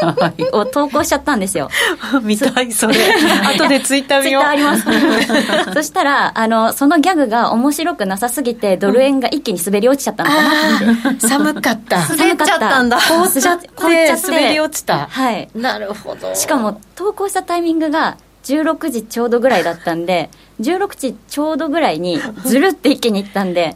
[0.52, 1.70] を投稿しちゃったんですよ。
[2.24, 2.96] 見たいそれ。
[3.56, 4.44] 後でツイッター見よう。
[4.44, 5.74] ツイッターあります。
[5.74, 12.02] そしたらあのそのギャグが面白くなさすぎてドル円が一気に滑り落ちちゃったのかなって、寒かった。
[12.02, 13.00] 寒かったんだ。
[13.00, 15.08] 凍っちゃって滑り落ちた。
[15.10, 15.48] はい。
[15.56, 16.36] なるほど。
[16.36, 23.76] しかも投稿したタイミングが16時ちょうどぐらいだったんで16時ちょうどぐらいにずるって一気にいったんで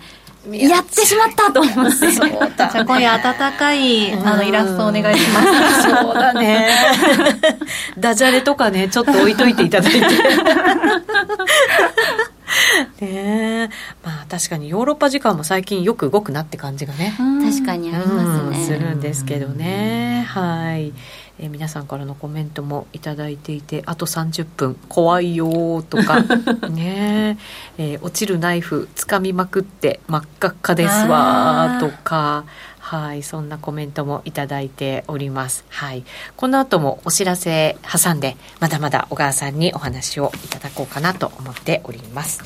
[0.49, 5.83] やってしまったと思いますじゃあ今夜温かいあのイラストお願いします。
[5.83, 6.67] そうだね。
[7.99, 9.99] ダジャレとかねちょっと置いといていただいて。
[12.99, 13.69] ね
[14.03, 17.13] まあ確かにヨーロッパ時間も最近よく動くなって感じがね。
[17.17, 20.25] 確かにありますね、するんですけどね。
[20.27, 20.91] はい
[21.41, 26.21] えー、皆さんからのコメントも頂いていてあと30分怖いよとか
[26.69, 27.37] ね
[27.77, 32.45] えー、落ちるナイフつかみまくって真っ赤っかですわとか
[32.79, 35.63] はいそんなコメントも頂いております。
[35.69, 36.03] はい。
[36.35, 42.43] この後もお知らせ挟んでまだまだ小川さんにお話をいただこうかなと思っております。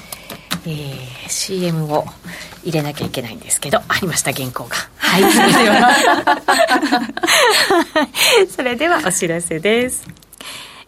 [0.68, 2.06] えー、CM を
[2.64, 4.76] 入れなきゃいけないんですけどありました原稿が
[5.16, 5.32] はい。
[5.32, 5.96] それでは
[8.50, 10.08] それではお知らせです。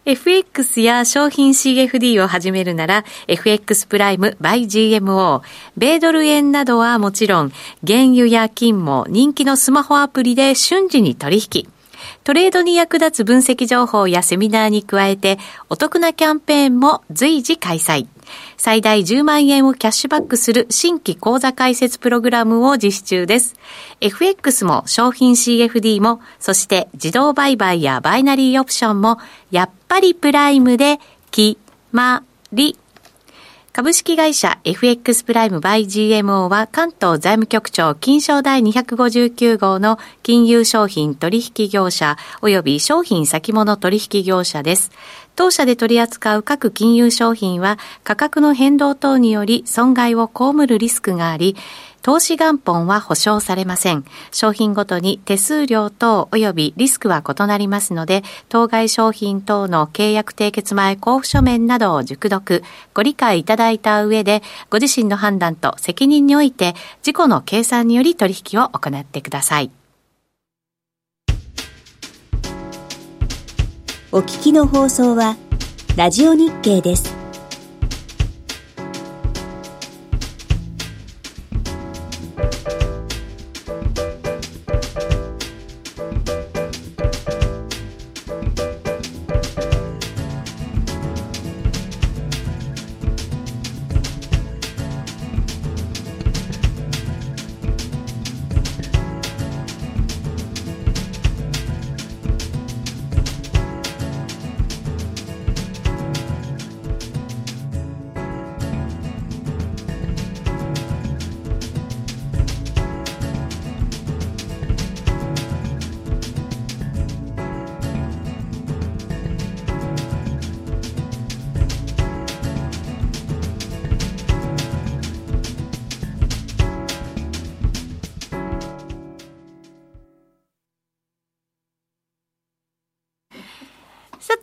[0.04, 5.42] FX や商品 CFD を始めるなら FX プライム by GMO
[5.76, 7.52] 米ドル円などはもちろん
[7.86, 11.68] 原油や金も人気のスマホアプリで瞬時に取引
[12.28, 15.38] トレードに役立つ分析情報やセミナーに加えて、
[15.70, 18.06] お得なキャンペーンも随時開催。
[18.58, 23.54] 最大10万円をキャッシュバックする新規講座開設プログラムを実施中です。
[24.02, 29.16] FX も商品 CFD も、そして自動売買やバイナリーオプションも、
[29.50, 30.98] やっぱりプライムで
[31.30, 31.58] 決
[31.92, 32.76] まり。
[33.78, 44.90] 株式会社 FX プライムバイ GMO は関東財務局長金賞第259号の金融商品取引業者及び商品先物取引業者です。
[45.38, 51.54] 当社で取り扱う各金融商品は価格の変動等により損害を被るリスクがあり、
[52.02, 54.04] 投資元本は保証されません。
[54.32, 69.70] 商品ごとに手数料等及びリスクは異なりますので、当該商品等の契約締結前交付書面などを熟読、ご理解いただいた上で、ご自身の判断と責任において、事故の計算により取引を行ってください。
[74.10, 75.36] お聞きの放送は、
[75.94, 77.17] ラジオ日経です。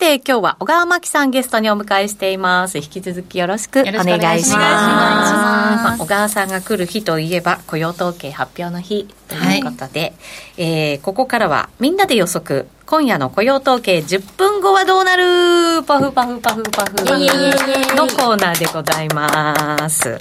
[0.05, 2.77] て、今日は小川真紀さんゲストにお迎えしています。
[2.77, 4.53] 引き続きよろしくお願いします。
[4.53, 10.13] まあ、小川さんが来る日といえば、雇用統計発表の日ということで、はい、
[10.57, 12.67] えー、ここからはみんなで予測。
[12.85, 15.81] 今夜の雇用統計10分後はどうなる？
[15.83, 20.19] パフパフパフパフのコーナーでございます。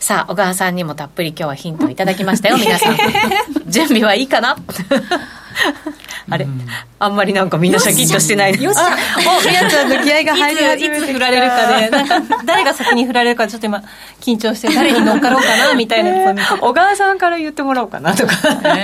[0.00, 2.96] さあ、小川さんにもたっぷり今日はヒントをいただきましたよ、皆さん。
[3.68, 4.56] 準備はいいかな？
[6.30, 6.46] あれ、
[6.98, 8.96] あんまりなんかみんなシャキッとしてないよっしゃ。
[9.38, 13.82] おみやちゃんの気合が入り始めていつ振られるかでなんか誰が先に振られるかちょっと今
[14.20, 16.10] 緊張して誰に乗っかろうかなみたいな。
[16.10, 18.36] やつを見て小川さんから言ってもらおうかなとか、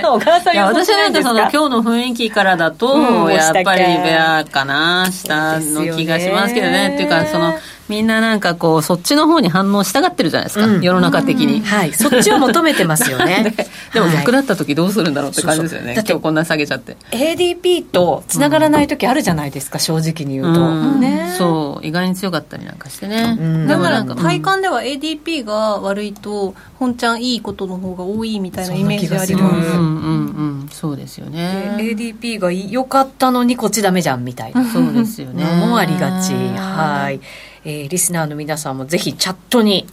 [0.03, 6.95] 小川 さんいや私なんてその今日日の雰囲気からだと、うんやっぱりベアかな下の気がしますけどね。
[6.95, 7.55] っていうかその
[7.91, 10.83] みんななんかこうそっちの方に反応したがってるじゃないですか、うん。
[10.83, 11.93] 世の中的に、はい。
[11.93, 13.55] そっちを求めてますよね。
[13.93, 15.97] でも逆だだった時どうするんだろうって感じですよね、そうそう。
[15.97, 16.97] だって今日こんな下げちゃって。
[17.11, 21.01] ADP とつながらない時あるじゃないですか、正直に言うと、うん。
[21.01, 21.35] ね。
[21.39, 21.87] そう。
[21.87, 23.69] 意外に強かったりなんかしてね、うん。
[23.69, 29.55] だからでもなんか体感では ADP が悪いと本ちゃんいいことの方が多いみたいなイメージありうんます。
[29.55, 29.79] うん。
[29.79, 29.87] うんう
[30.67, 34.65] んそうですよね、ADP が良かったのにこっちダメじゃんみたいな。
[34.65, 35.45] そうですよね。
[35.45, 36.33] の もありがち。
[36.33, 37.21] はい、
[37.65, 39.87] えーリスナーの皆さんもぜひチャットに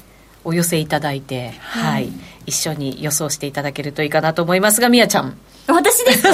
[0.43, 2.09] お寄せいただいて、はい、
[2.45, 5.37] 一緒に予想していただけるといいかなと思いますがみやちゃん。
[5.67, 6.29] 私ですか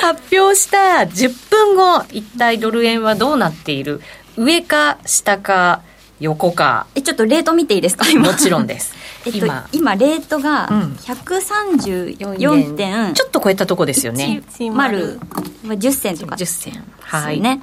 [0.00, 4.00] 発表した10分後一体ドル円はどうなっている？
[4.36, 5.82] 上か下か
[6.20, 6.86] 横か。
[6.94, 8.08] えちょっとレート見ていいですか？
[8.08, 8.30] 今。
[8.30, 8.94] もちろんです。
[9.26, 9.68] えっと今。
[9.72, 10.92] 今レートがうん。
[11.00, 13.14] 134点。
[13.14, 14.42] ちょっと超えたとこですよね。
[14.72, 15.18] 丸。
[15.64, 17.38] まあ10銭とか10銭ですはい。
[17.38, 17.60] よね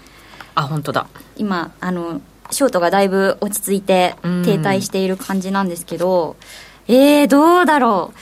[0.55, 1.07] あ本当だ。
[1.37, 4.43] 今あのショートがだいぶ落ち着いてうん。
[4.43, 6.35] 停滞している感じなんですけど、
[6.87, 8.13] えー、どうだろ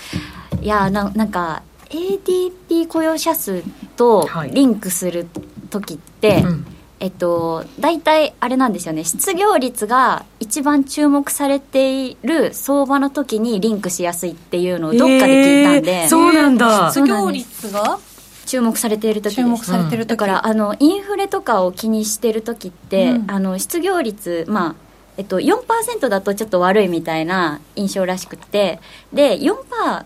[0.60, 0.64] う。
[0.64, 3.64] いやななんか ADP 雇用者数
[3.96, 4.52] とはい。
[4.52, 5.28] リンクする
[5.70, 6.66] 時って、うん。
[7.00, 9.04] えっと、大体あれなんですよね。
[9.04, 16.88] 失業率が一番注目されている相場の時にリンクしやすいっていうのをどっかで聞いたんで、えーそうなんだ。
[16.94, 18.00] 失業率が？
[18.46, 20.10] 注目されている時注目されてる時。
[20.10, 23.32] だからあのインフレとかを気にしてる時って、うん。
[23.32, 24.76] あの失業率まあ
[25.16, 28.80] えっと、4%だとちょっと悪いみたいな印象らしくて
[29.14, 30.06] で4%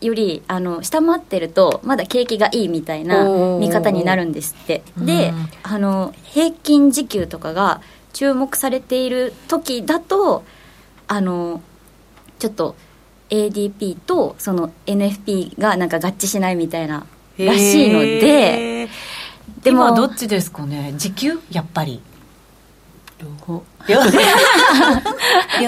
[0.00, 3.24] よりあの下回ってるとまだ景気がいいみたいな
[3.58, 4.82] 見方になるんですって。
[4.96, 5.48] でうん。
[5.62, 7.80] あの平均時給とかが
[8.12, 10.42] 注目されている時だと
[11.06, 11.62] あの
[12.38, 12.74] ちょっと
[13.28, 17.06] ADP とその NFP がなんか合致しないみたいな
[17.46, 18.88] らしいので
[19.62, 20.94] でも今どっちですかね？
[20.96, 21.38] 時給？
[21.50, 22.00] やっぱり。
[23.20, 23.62] 両方。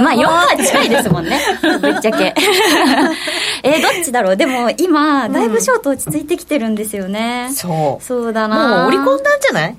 [0.00, 1.38] まあ4は近いですもんね。
[1.82, 2.34] ぶっちゃけ。
[3.62, 4.36] えーどっちだろう？
[4.36, 8.04] でも今だいぶショート落ち着いてきてるんですよね、そう。
[8.04, 9.76] そうだもなう織り込んだんじゃない？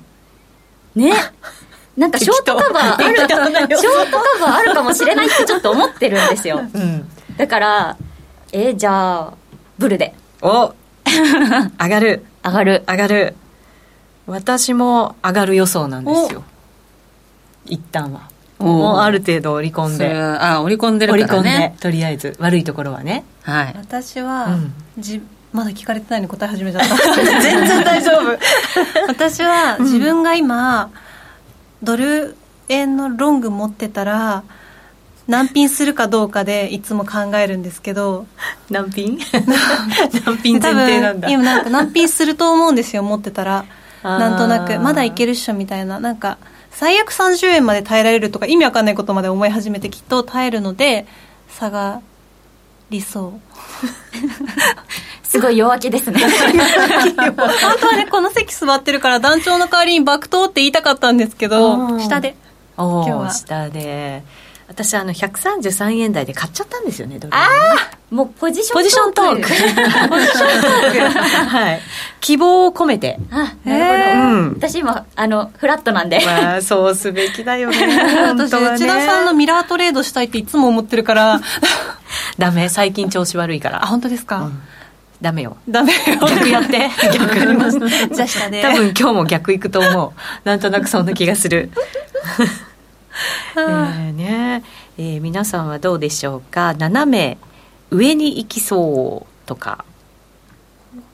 [0.94, 1.12] ね。
[1.96, 3.42] なんかショートカバーあるショートカ
[4.40, 7.96] バーあるかもしれないってちょっと思ってるんですようんだから
[8.50, 9.32] えーじゃあ
[9.78, 10.72] ブルでお
[11.80, 12.24] 上がる。
[12.44, 12.84] 上がる。
[12.88, 13.34] 上がる。
[14.26, 16.44] 私も上がる予想なんですよ。
[17.66, 18.22] 一旦は。
[18.58, 20.14] おもうある程度織り込んで。
[20.14, 22.36] はあ織り込んでる織り込んでからねとりあえず。
[22.38, 23.24] 悪いところはね。
[23.42, 23.74] はい。
[23.76, 24.72] 私は、うん。
[24.98, 25.20] じ
[25.52, 26.96] まだ聞かれてないのに答え始めちゃった。
[27.40, 28.38] 全然大丈夫。
[29.08, 30.90] 私は自分が今、
[31.82, 32.36] ドル
[32.68, 34.42] 円のロング持ってたら
[35.26, 38.26] 難品するかどうかでいつも考えるんですけど。
[38.70, 39.18] 難品？
[40.26, 41.28] 難品前多提なんだ。
[41.28, 43.64] 分今なんか難品すると思うんですよ持ってたら。
[44.02, 44.78] なんとなく。
[44.80, 45.98] まだいけるっしょみたいな。
[45.98, 46.36] なんか
[46.70, 51.06] 最悪30円まで耐えられるとか意味わかんないことまで思い始めてきっと耐えるので
[51.48, 52.00] 差が
[52.90, 53.32] 理想。
[55.22, 56.20] すごい弱気ですね。
[57.18, 57.34] 本
[57.80, 62.00] 当はねこの席座ってるから団長の代わりに爆投って言いたかったんですけあどー。
[62.00, 62.36] 下で。
[62.76, 63.18] お今日は。
[63.28, 64.22] お下で
[64.68, 69.40] 私あの133円台で買っちゃったんですよねドル円ああもうポジションポジショントーク。
[69.40, 71.18] ポジショントーク。
[71.48, 71.80] はい。
[72.20, 73.18] 希望を込めて。
[73.32, 74.52] あなるほど、うん。
[74.52, 77.76] 私今あのフラットなんで、まあそうすべきだよね。
[78.36, 78.60] 本私ね。
[78.68, 81.40] 内田さんのミラートレードしたいっていつも思ってるから。
[82.38, 82.68] ダメ。
[82.68, 84.48] 最近調子悪いかあら本当ですか、
[85.20, 85.56] ダメよ。
[85.68, 85.98] ダメよ。
[86.20, 86.88] 逆やって。
[87.14, 88.62] 逆やりますじゃあ下で。
[88.62, 90.48] 多分今日も逆行くと思う。
[90.48, 91.70] なんとなくそんな気がする
[93.56, 94.62] えーね。
[94.98, 96.74] えー皆さんはどうでしょうか？
[96.74, 97.38] 斜め
[97.90, 99.84] 上に行きそうとか。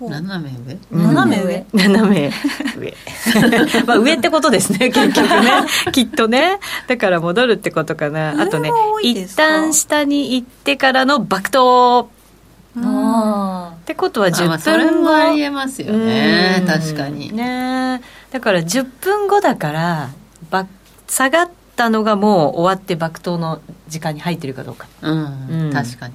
[0.01, 0.79] 斜め上？
[0.91, 1.67] 斜め上？
[1.73, 2.33] 斜め
[2.79, 2.95] 上。
[3.87, 5.51] まあ上ってことですね 結局ね。
[5.93, 6.59] きっとね。
[6.87, 8.41] だから戻るってことかな。
[8.41, 8.71] あとね
[9.03, 12.11] 一旦下に行ってからの爆投。
[12.77, 16.59] あってことはあまあ10それ分後もありえますよね。
[16.61, 16.67] うん。
[16.67, 17.35] 確かに。
[17.35, 18.01] ね。
[18.31, 20.11] だから10分後だから
[20.51, 20.67] ば
[21.09, 21.49] 下がっ
[21.81, 24.87] たのがもう終わって爆投の時間に入ってるかどうか。
[25.01, 25.73] うん、うん。
[25.73, 26.15] 確かに。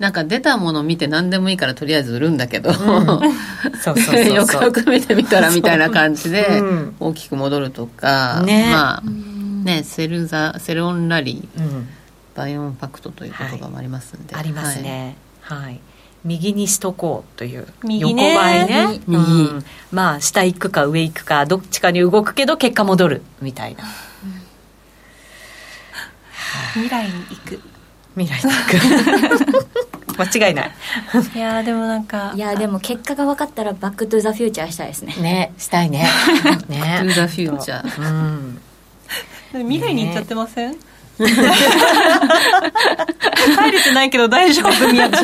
[0.00, 3.20] なんか出たもの見て何でもいいからとりあえず売るんだけど、そう
[3.80, 6.96] そうそう よくよく見てみたらみたいな感じでうん。
[6.98, 8.70] 大きく戻るとか、ね。
[8.72, 9.02] まあ
[9.64, 11.60] ねセルザセルオンラリー。
[11.60, 11.88] うん。
[12.34, 15.16] buy on fact という言葉もありますんで、ありますね。
[15.40, 15.80] はい、
[16.24, 17.66] 右にしとこうという。
[17.84, 19.00] 横ばいね。
[19.06, 19.18] 右、う
[19.58, 23.84] ん、まあ下行くか上行くかどっちかに動くけど結果戻るみたいな、
[26.74, 27.60] 未来に行く。
[28.16, 28.64] 未来に行
[29.44, 29.78] く。
[30.18, 30.70] 間違いない。
[31.34, 35.14] いやでもなんかいやでも結果が分かったらバック・トゥ・ザ・フューチャーしたいですね。
[35.20, 36.08] ねしたいね。
[36.68, 36.80] ね。
[36.80, 38.02] バック・トゥ・ザ・フューチャー。
[38.02, 38.60] うん。
[39.52, 40.78] 未来に行っちゃってません、ね。
[41.18, 41.24] 帰
[43.72, 44.92] れてないけど大丈夫。
[44.92, 45.20] みやちゃ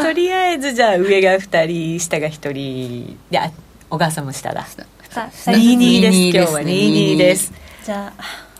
[0.00, 2.52] んとりあえずじゃあ上が2人下が1人。
[2.52, 3.50] いや
[3.88, 4.66] 小川さんも下だ。
[5.12, 6.60] 22です今日は。
[6.60, 7.52] 22です
[7.84, 8.52] じゃあ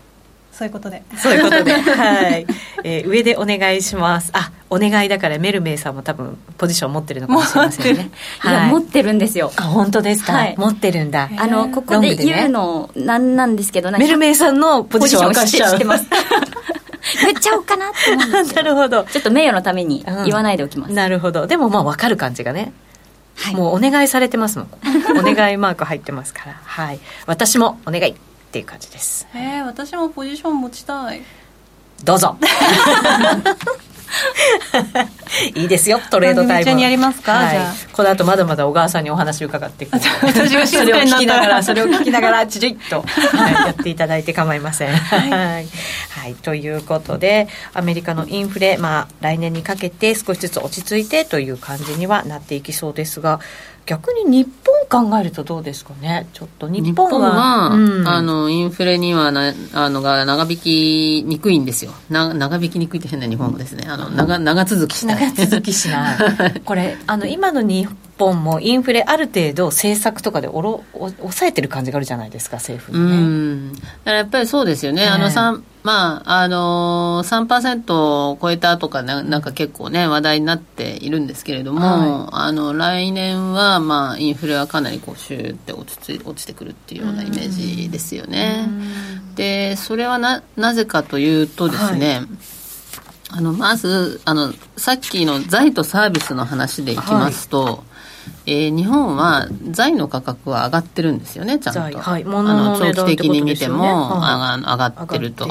[0.52, 1.02] そういうことで。
[1.16, 1.72] そういうことで。
[1.80, 2.46] はい、
[2.84, 4.30] えー、上でお願いします。
[4.32, 8.10] あお願いだからメルメイさんも多分ポジション持ってるのかもしれませんね。
[8.44, 8.46] い。
[8.46, 9.50] や、持ってるんですよ。
[9.56, 11.30] あ本当ですか、はい、持ってるんだ。
[11.36, 16.06] あのここで言うのなんなんですけどメルメイさんのポジションを明かしちゃうます。
[17.24, 19.04] 言っちゃおうかなって思うんです なるほど。
[19.04, 21.46] ちょっと名誉のために言わないでおきます、うん、なるほど。
[21.46, 22.72] でもまあ分かる感じがね。
[23.36, 24.68] はい、もうお願いされてますもん。
[25.18, 26.60] お願いマーク入ってますから。
[26.62, 27.00] はい。
[27.26, 28.14] 私もお願い
[28.52, 29.26] っていう感じです。
[29.34, 31.22] えー、私もポジション持ちたい。
[32.04, 32.36] どうぞ。
[35.54, 36.72] いいですよトレードタイム。
[36.74, 37.56] にやりますか、はい、
[37.92, 39.86] この後まだまだ小川さんにお話伺って。
[39.86, 44.94] い く私がそれを聞きながらそれを聞きながら ちゅいっと、はい、やっていただいて構いません。
[44.94, 45.16] は
[45.60, 45.66] い、
[46.10, 53.40] はい、ということでアメリカのインフレまあ来年にかけて少しずつ落ち着いてという感じにはなっていきそうですが
[53.86, 54.48] 逆に日
[54.90, 56.26] 本考えるとどうですかね？
[56.32, 61.92] ちょっと日本はうん、あのインフレにはなあのが長引きにくいんですよ。
[62.08, 63.84] な長引きにくいって変な日本語ですね。
[63.88, 65.32] あの長長続きしない。
[65.32, 66.60] 長続きしない。
[66.64, 67.96] これあの今の日本
[68.32, 73.16] もインフレある程度政策とかでおろお抑えてる感じがあるじゃないですか政府にね。
[73.16, 73.72] うん。
[73.72, 75.30] だからやっぱりそうですよね、あの
[75.82, 88.68] まあ、あのー、3%を超えたとかな、なんか結構ね、話題になっているんですけれども、はい、あの、来年は、まあ、インフレはかなりこう、シューって落ち着落ちてくるっていうようなイメージですよね。
[89.34, 92.26] で、それはな、なぜかというとですね、はい。
[93.34, 97.91] あのまずあのさっきの財とサービスの話でいきますと、はい
[98.46, 105.46] えー、日本は財の価格は上がってるんですよねちゃんと、はい、あの長期的に見ても、はい、上がってると。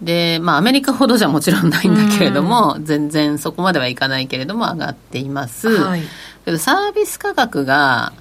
[0.00, 5.68] で、まあ、アメリカほどじゃもちろんないんだけれども、全然そこまではいかないけれども、上がっています。
[5.68, 6.02] はい、
[6.44, 8.12] けど、サービス価格が、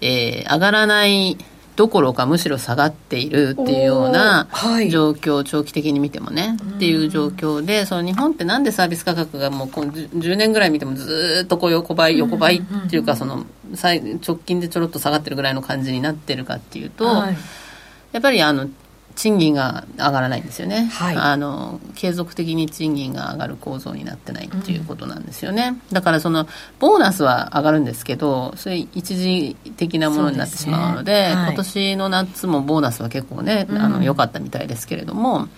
[0.00, 1.36] えー、上がらない
[1.76, 4.48] どころかむしろ下がっているっていうような
[4.90, 17.36] 状況、はい、長期的に見てもね、っていう状況でその日本ってなんでサービス価格がもう10年ぐらい見てもずっとこう横ばい横ばいっていうかその直近でちょろっと下がってるぐらいの感じになってるかっていうと、はい、
[18.12, 18.68] やっぱりあの
[19.16, 26.46] 賃金が上がらないんですよね、はい、あの継続的に賃金が上がる構造になってないっていうことなんですよね、うん、だからその
[26.78, 31.34] ボーナスは上がるんですけどそれ一時的なものになってしまうので、ね。
[31.34, 35.48] はい、今年の夏もボーナスは結構ね、あの良かったみたいですけれども、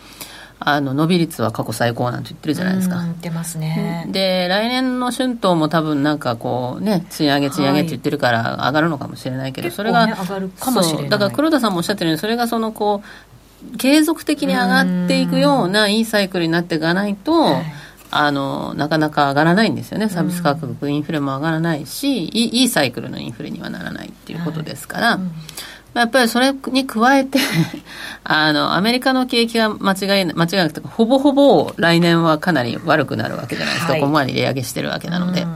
[0.60, 2.96] あの伸び率は過去最高なんて言ってるじゃないですか。
[2.96, 4.06] 言ってますね。
[4.10, 11.08] で来年の春闘も多分なんかこうね賃上げ賃上げって言ってるから上がるのかもしれないけど、はい、それが、ね、上がるかもしれない。
[11.08, 13.37] だから黒田さんもおっしゃってるようにそれがそのこう
[13.76, 17.56] 継続的に上がっていくようないいサイクルになっていかないと、
[18.10, 20.08] あのなかなか上がらないんですよね。
[20.08, 25.30] サービス価格、インフレも上がらないしいいいサイクルのインフレにはならないっていうことですから、はいうん、
[25.94, 27.38] やっぱりそれに加えて
[28.24, 35.46] あのアメリカの景気が間違い間違いなくてほぼほぼ来年はかなり悪くなるわけじゃないですか、はい、ここまで利上げしてるわけなので。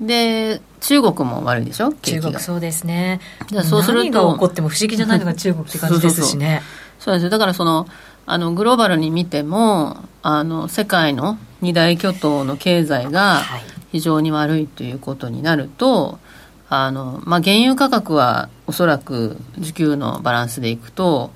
[0.00, 1.92] うん、で中国も悪いでしょ？
[1.92, 3.20] 中国そうですね。
[3.62, 6.62] そうすると何が起こっても不思議じゃないのが中国って感じですしね
[7.02, 7.88] そうですだからその
[8.26, 13.42] あのグローバルに見てもあの世界の二大巨頭の経済が
[13.90, 16.20] 非常に悪いということになると、
[16.68, 21.32] あのまあ、原油価格はおそらく需給のバランスでいくと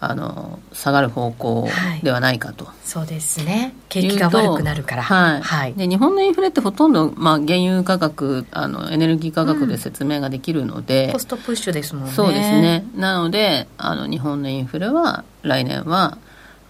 [0.00, 1.68] あの下がる方向
[2.02, 3.74] ではないかと、はい、そうですね。
[3.88, 5.02] 景気が悪くなるから。
[5.02, 12.12] はい、はい、で日本のインフレってほとんど、まあ、原油価格あのエネルギー価格で説明ができるので、うん、コストプッシュですもんね。
[12.12, 12.86] そうですね。
[12.94, 16.18] なのであの日本のインフレは来年は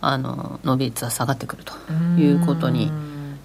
[0.01, 1.75] あの伸び率は下がってくると
[2.19, 2.91] いうことに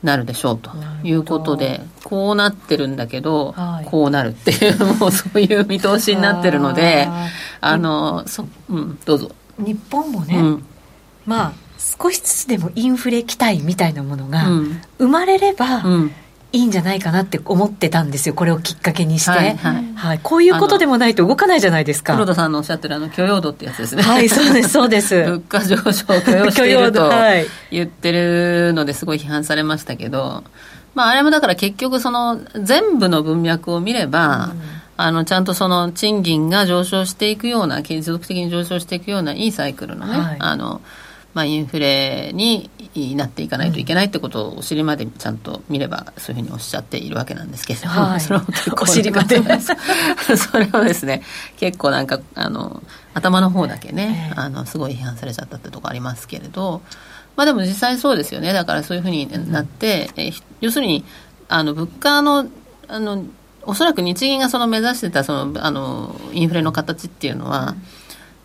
[0.01, 0.71] なるでしょうと。
[1.03, 7.09] いうことでこうなってるんだけど、はい、こうなるっていうもうそういう見通しになってるので
[7.59, 9.31] あのそ、うん、どうぞ。
[9.57, 10.65] 日本もね、うん、
[11.25, 14.45] まあ少しずつでもインフレ期待みたいなものが
[14.97, 15.83] 生まれれば、
[16.53, 19.93] いいんじゃないかなって思ってたんですよこれをきっかけにして、はいはい。
[19.95, 22.13] はい、こういうことでもないと動かないじゃないですか。
[22.13, 24.03] 黒田さんのおっしゃってるあの許容度ってやつですね。
[24.03, 25.15] はいそうですそうです。
[25.25, 27.11] 物価上昇を許容していると
[27.71, 30.43] 言ってるのですごい批判されましたけど、
[30.93, 34.61] まあ、あれもだから結局その全部の文脈を見れば、うん、
[34.95, 40.81] あのちゃんとその賃金が上昇していくような継続的に上昇していくようないいサイクルのね、はい、あの
[41.33, 42.69] まあ、インフレに
[43.15, 49.41] なっていかないといけないってことをお尻までちゃんと見ればそういうふうにおっしゃっているわけなんですけど、はい、 それを結構お尻まで。
[50.37, 51.23] それをですね
[51.57, 52.83] 結構なんかあの
[53.15, 56.81] 頭の方だけね、あのすごい批判されちゃったってとこありますけれど。
[57.35, 58.53] まあでも実際そうですよね。
[58.53, 61.03] だからそういうふうになって、うん、え要するに
[61.49, 62.45] あの物価の
[62.87, 63.25] あの
[63.65, 67.81] おそらく日銀がその目指してたそのあのインフレの形っていうのは、うん、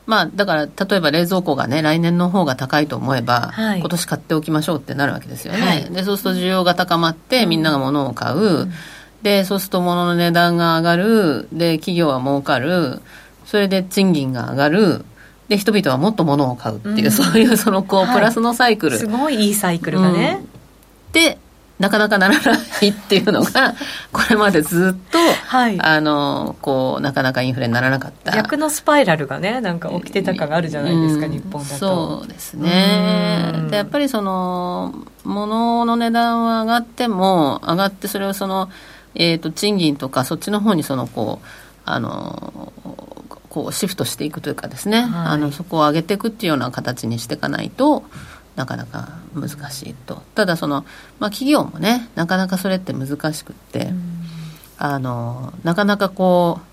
[0.07, 8.73] まあだから例えば冷蔵庫がね来年の方が高いと思えば、はい、今年買っておきましょうってなるわけですよね、はい、でそうすると需要が高まってみんなが物を買う、うん、
[9.23, 11.49] でそうすると物の値段が上がる。
[11.53, 13.01] で企業は儲かる。
[13.47, 15.05] それで賃金が上がる。
[15.49, 18.99] で人々はもっと物を買うっていう、うん、そういうそのこう、プラスのサイクル。
[18.99, 21.39] すごいいいサイクルがね、うん、で
[21.79, 23.75] なかなかならないっていうのが
[24.13, 28.33] これまでずっと、はい、あのこうなかなかインフレにならなかった。
[28.33, 31.77] 逆のスパイラルがねなんか起きてた感があるじゃないですか、うん、日本だと。
[31.77, 33.67] そうですね。
[33.71, 38.69] でやっぱりその物の値段は上がっても上がってそれをその、
[39.15, 41.47] えーと、と賃金とかそっちの方にそのこう
[41.85, 42.73] あの
[43.49, 48.05] こうシフトしていくというかですね、はい、あのそこを上げていくっていうような形にしていかないと
[48.59, 50.21] なかなか難しいと。
[50.35, 50.85] ただその、
[51.21, 53.93] まあ、企業もねなかなかそれって難しくって、
[54.79, 56.67] あのなかなかこう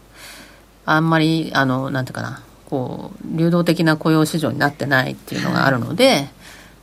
[0.85, 6.29] あんまりあのなんていうかなこう流動的な雇用市場になってないっていうのがあるので、はい、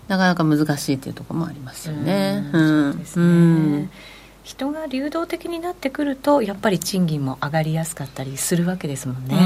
[0.06, 2.48] なかなか難しいっていうところもありますよね。
[2.52, 3.90] うん、そうですね、うん
[4.44, 9.36] 人が流動的になってくるとやっぱり賃金も上がりやすかったりするわけですもんね。
[9.36, 9.40] う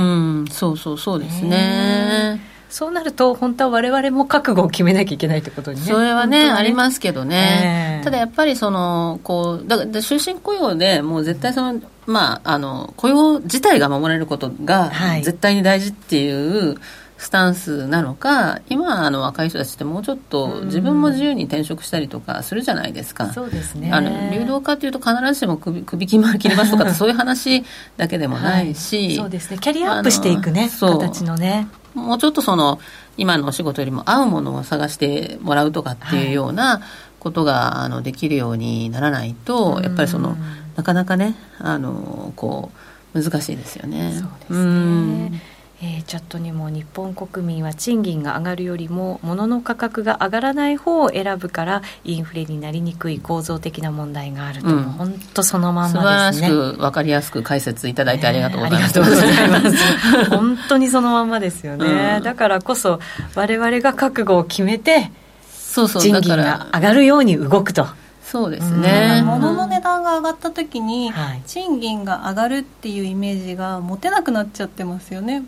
[0.45, 2.41] ん、そうそうそうですね。
[2.69, 5.87] そうなると本当は我々も覚悟を決めなきゃいけないってことにね。
[5.87, 8.01] それはね、ね、ありますけどね。
[8.05, 14.91] ただやっぱりそのこうだから終身雇用でもう絶対そのまああの雇用自体が守られることが
[15.23, 16.69] 絶対に大事っていう。
[16.69, 16.79] はい
[17.19, 23.91] スタンスなのか今あの若い人たちってもうちょっと自分も自由に転職したりとかするじゃないですか、そうですね。
[23.93, 27.65] あの流動化というと必ずしも首首切りますとかそういう話
[27.97, 29.59] だけでもないし、はい、そうですね。
[29.59, 30.69] キャリアアップしていくね。
[30.79, 32.79] 形のねもうちょっとその
[33.17, 36.83] 今のお仕事よりも合うものを探してもらうとかっていうような
[37.19, 40.37] ことが、あのできるようにならないとやっぱりその
[40.77, 42.71] なかなかねあのこ
[43.15, 44.13] う難しいですよね。
[44.21, 56.49] そうですねえー、チャットにも日本国民は賃金が上がるよりも物の価格が上がらない方を選ぶからインフレになりにくい構造的な問題があると、うん、本当そのまんまですね。
[56.49, 62.99] 素晴らしく分かりやすく解説いただいてありがとうございます、えー、ありがとうございます本当にそのまんまですよね、うん、だからこそ
[63.35, 65.11] 我々が覚悟を決めて
[65.53, 67.87] そうそう賃金が上がるように動くと。
[68.23, 71.13] そうですね、物の値段が上がった時に、
[71.47, 75.45] 賃金が上がるっていうイメージが持てなくなっちゃってますよね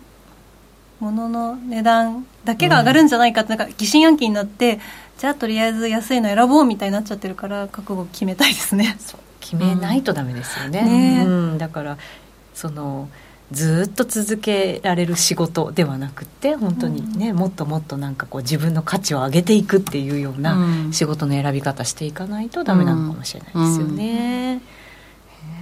[1.00, 4.80] 物の値段だけが上がるんじゃないかってなんか疑心暗鬼になって、
[5.18, 8.96] じゃあとりあえず安いの選ぼうみたいになっちゃってるから覚悟決めたいですね。
[9.40, 10.82] 決めないとダメですよね。
[10.82, 11.98] ね、うん、だから
[12.54, 13.08] その
[13.50, 20.58] ずっと続けられる仕事ではなくて本当にね、うん、もっともっとなんかこう自分の価値を上げていくっていうような
[20.92, 24.60] 仕事の選び方していかないとダメなのかもしれないですよね、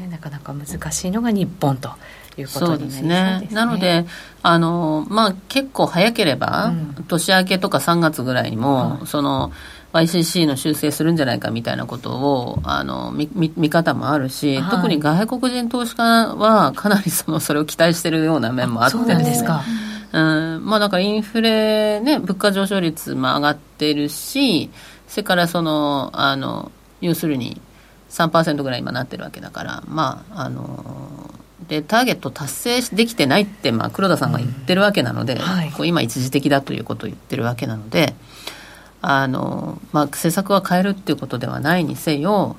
[0.01, 0.05] うん。
[0.05, 1.91] うん、なかなか難しいのが日本と
[2.37, 3.43] いうことになりそうですね。
[3.49, 4.07] すねなので
[4.43, 9.53] あの、まあ、結構早ければ、うん、年明けとか3月ぐらいにも、はい、その
[9.93, 16.03] YCC の修正するんじゃないかみたいなことをあの見見方もあるし、はい、特に外国人投資家
[16.35, 19.49] はかなりそのそれを期待しているような面もあってですね。
[20.13, 20.19] う
[20.59, 20.65] ん。
[20.65, 24.71] まあ、だからインフレ、ね、物価上昇率も上がってるし、
[25.09, 26.71] それからその、あの、
[27.01, 27.61] 要するに
[28.11, 31.31] 3%ぐらい今なってるわけだから、まあ、あの、
[31.69, 35.41] でターゲット達成できてないって、まあ、黒田さんが言ってるわけなので、うん。
[35.41, 38.15] はい、こう今一時的だということを言ってるわけなので
[39.03, 42.57] あの、まあ、政策は変えるっていうことではないにせよ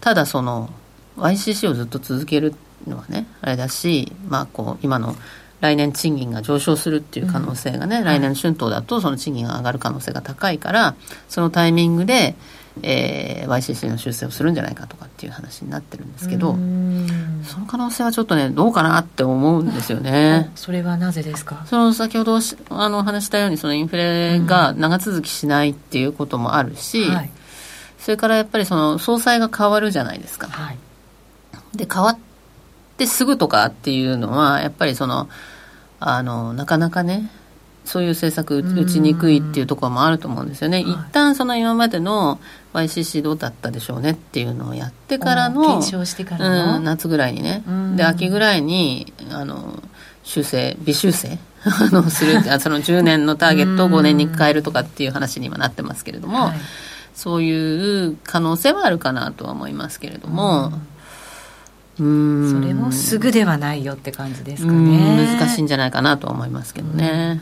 [0.00, 0.70] ただその
[1.16, 2.54] YCC をずっと続ける
[2.86, 5.14] のはねあれだし、まあ、こう今の
[5.60, 10.96] 来年賃金が上昇するっていう可能性がね、うん、来年春闘だとその賃金が上がる可能性が高いから
[11.28, 12.34] そのタイミングで
[12.80, 20.50] えー、YCC の修正をするんじゃないかとかっていう話になってるんですけどその可能性はちょっとねどうかなって思うんですよね。
[20.54, 21.66] それはなぜですか？
[21.66, 22.38] その先ほど
[22.70, 27.30] あの話したようにそのインフレが長続きしないっていうこともあるし、はい、
[27.98, 30.78] それからやっぱりその総裁が変わるじゃないですか、はい、
[31.76, 32.18] で変わっ
[32.96, 35.28] てすぐとかっていうのはやっぱりその
[36.00, 37.30] あのなかなかね
[37.84, 42.40] そういう政策打ちにくいっていうところもあると思うんですよね、一旦その今までの
[42.72, 47.62] YCC どうだったでしょうねっていうのをやってからの検証してからの、うん、夏ぐらいにね、
[47.96, 49.82] で秋ぐらいにあの
[50.22, 51.38] 修正微修正？
[51.64, 56.54] あのする その10年のターゲットを5年に変えるとかっていう話に今なってますけれども、はい、
[57.14, 60.72] そういう可能性はあるかなとは思いますけれども。
[62.00, 62.50] うん。
[62.50, 65.36] それもすぐではないよって感じですかね。
[65.38, 67.40] 難しいんじゃないかなと思いますけどね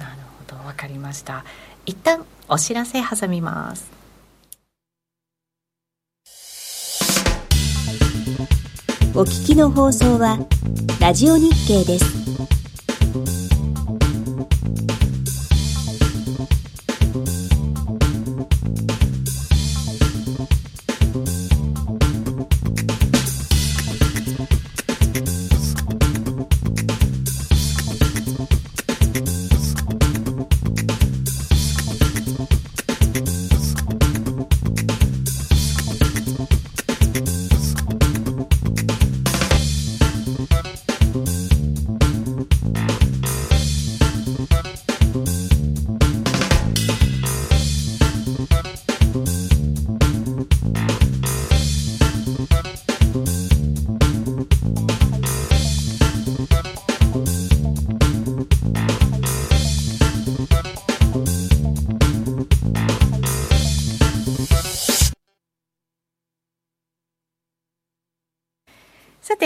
[0.71, 1.45] 分かりました。
[1.87, 3.91] 一旦お知らせ挟みます。
[9.13, 10.39] お聞きの放送は
[11.01, 13.40] ラジオ日経です。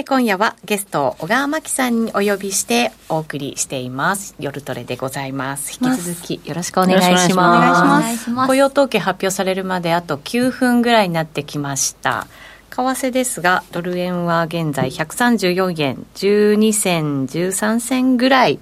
[0.07, 4.34] 今夜はゲスト小川真紀さんにお呼びしてお送りしています。
[4.38, 5.72] 夜トレでございます。
[5.82, 8.34] 引き続きよろしくお願いします。
[8.46, 12.26] 雇用統計発表されるまであと9分ぐらいになってきました。
[12.70, 16.07] 為替ですがドル円は現在134円。
[16.16, 18.59] 12銭13銭ぐらい。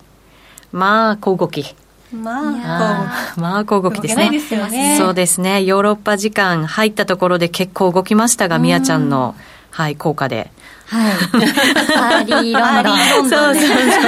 [0.70, 1.74] まあ小動き。
[2.12, 4.38] まあ、まあ、小動きですね。
[4.38, 4.96] すね。
[4.96, 5.64] そうですね。
[5.64, 9.34] ヨーロッパ時間入ったところで結構動きましたが、みやちゃんの、
[9.70, 10.52] はい、効果で。
[10.92, 11.12] はい。
[11.12, 13.28] アーリーロンドン。
[13.30, 14.04] そうそうそ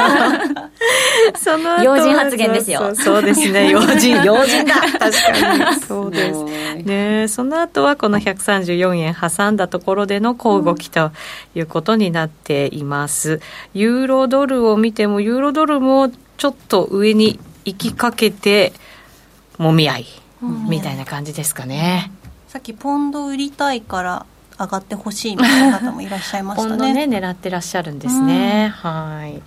[1.53, 1.57] う。
[1.57, 2.95] その要人発言ですよ。
[2.95, 3.71] そうですね。
[3.73, 4.75] 要人、要人だ。
[4.75, 5.81] 確かに。
[5.81, 6.45] そうです。
[6.85, 11.11] ねその後はこの134円挟んだところでの小動きと
[11.55, 13.41] いうことになっています。
[13.73, 18.75] ユーロドルを見ても、ユーロドルもちょっと上に行きかけて、
[19.57, 20.07] もみ合い、
[20.69, 22.13] みたいな感じですかね。
[22.49, 24.27] さっきポンド売りたいから
[24.59, 26.93] 上がってほしいみたいな方もいらっしゃいましたね。
[27.07, 28.73] ね狙ってらっしゃるんですね。
[28.77, 29.43] はい。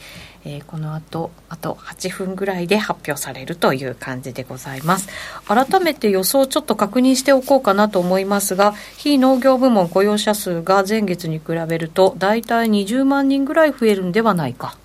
[0.45, 5.09] えー、この後あと8分ぐらいで発表されるという感じでございます
[5.45, 14.77] 改めて予想ちょっと確認しておこうかなと思いますが非農業部門雇用者数が前月に比べると大体20万人ぐらい増えるんではないか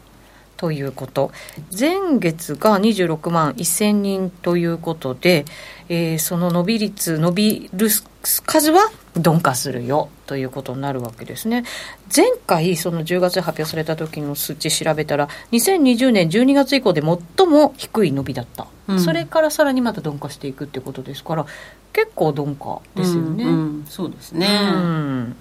[0.57, 1.31] ということ
[1.77, 5.45] 前月が26万1000人ということで、
[5.89, 7.89] えー、その伸び率伸びる
[8.23, 11.65] 数は鈍化するよということになるわけですね。
[12.15, 18.67] 前回、その10月発表された時の数値調べたら、2020年12月以降で最も低い伸びだった。
[18.89, 21.47] うん、それからさらにまた鈍化していくってことですから、
[21.93, 23.45] 結構鈍化ですよね。
[23.45, 24.49] うんうん、そうですね。
[24.73, 25.37] うん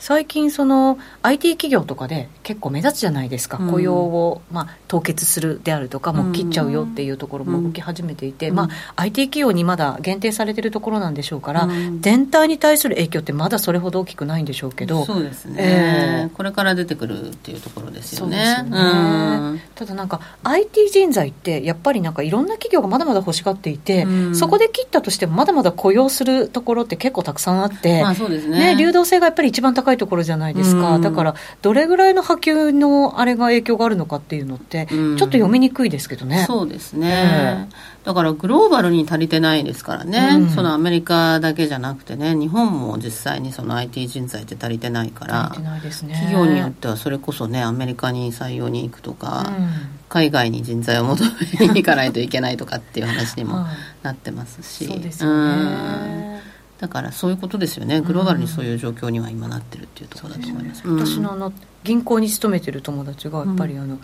[0.00, 18.56] 最近その IT 企業とかで結構目立つじゃないですか、うん、雇用を、まあ、凍結するであるとかもう切っちゃうよっていうところも動き始めていて、うん、まあ、IT 企業にまだ限定されてるところなんでしょうから、うん、全体に対する影響ってまだそれほど大きくないんでしょうけどそうですね、えー、これから出てくるっていうところですよね。
[18.58, 19.62] よね。
[19.74, 36.44] ただなんか IT 人材ってやっぱりなんかいろんな企業がまだまだ欲しがっていて、そこで切ったとしてもまだまだ雇用するところって結構たくさんあって、まあそうですね、ね流動性がやっぱり一番高いところじゃないですか、うん、だからどれぐらいの波及のあれが影響があるのかっていうのって、ちょっと読みにくいですけどね。
[36.46, 49.68] そうですね、えー、だからグローバルに足りてないですからね、うん、そのアメリカだけじゃなくてね、日本も実際にその IT 人材って足りてないから、企業によってはそれこそね、アメリカに採用に行くとか、うん、
[50.08, 51.24] 海外に人材を求
[51.58, 53.66] めに行かないといけないとかっていう話にも
[54.02, 54.86] なってますし。
[54.86, 56.42] そうですよね、
[56.80, 58.00] だからそういうことですよね。
[58.00, 61.52] グローバルにそういう状況には今なってるっていうところだと思います、うん、私のあの
[61.84, 63.98] 銀行に勤めてる友達がやっぱりあの、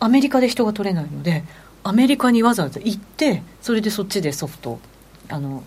[0.00, 1.44] アメリカで人が取れないので
[1.84, 4.80] アメリカにわざわざ行ってそれでそっちでソフト
[5.28, 5.62] あの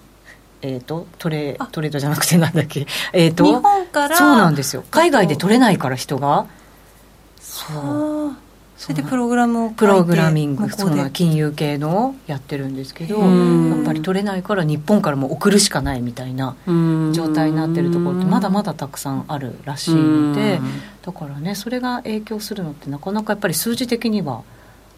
[0.66, 4.16] えーと、トレトレードじゃなくてなんだっけ、えーと、日本から。
[4.16, 4.86] そうなんですよ。
[4.91, 6.48] 海外で取れないから人が。
[7.41, 8.36] そう
[8.84, 16.57] それでプログラムをプログラミングその金融系のやってるんですけどやっぱり取れないから日本からも送るしかないみたいな
[17.13, 20.59] 状態になってるところってまだまだたくさんあるらしいので
[21.01, 24.43] だからねそれが影響するのってなかなかやっぱり数字的には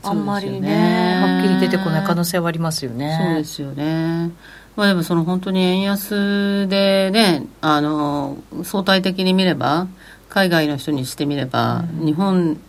[0.01, 3.19] あんまりね、ね、はっきり出てこない可能性はありますよね。
[3.23, 4.31] そうですよね。
[4.75, 9.88] まあ、でもその本当に円安でねあの相対的に見れば
[10.29, 12.59] 海外の人にしてみれば、うん、日本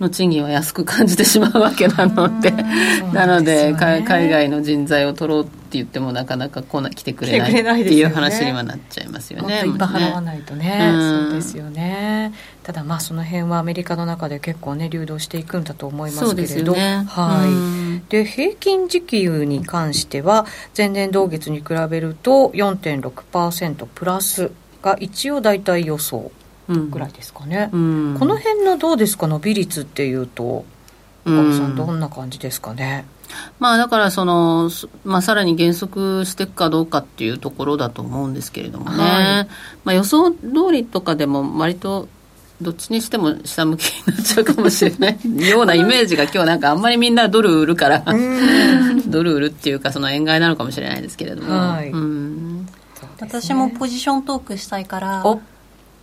[0.00, 2.50] の賃金は安く感じてしまうわけなので、
[3.12, 9.62] なので、ね、海外の人材を取ろうって言ってもなかなか来な来てくれないっていう話にはなっちゃいますよね。
[9.64, 12.32] いっぱい払わないとね、うん、そうですよね。
[12.64, 18.10] ただまあその辺はアメリカの中で結構ね流動していくんだと思いますけれど、ね、はい。
[18.10, 20.44] で平均時給に関しては
[20.76, 24.50] 前年同月に比べると4.6%プラス
[24.82, 26.32] が一応大体予想。
[26.68, 30.64] ぐらいですかね、うん、この辺のどうですか伸び率っていうと
[31.26, 33.06] 岡部さんどんな感じですかね、
[33.58, 34.70] まあ、だからその、
[35.04, 39.48] まあ、さらに減速していくかどうかっていうところだと思うんですけれどもね、はい、
[39.84, 40.38] まあ、予想通
[40.72, 42.08] りとかでも割と
[42.62, 48.04] どっちにしても下向きになっちゃうかもしれないようなイメージが今日なんかあんまりみんなドル売るから
[49.06, 51.92] ドル売るっていうかその円買いなのかもしれないですけれども、はい、
[53.20, 55.24] 私もポジショントークしたいから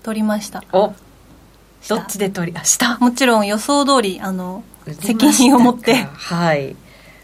[0.04, 0.64] 取りました。
[0.74, 0.94] お。
[1.90, 5.96] どっちで取りあしたもちろん予想通りあの責任を持って。
[5.96, 6.76] はい。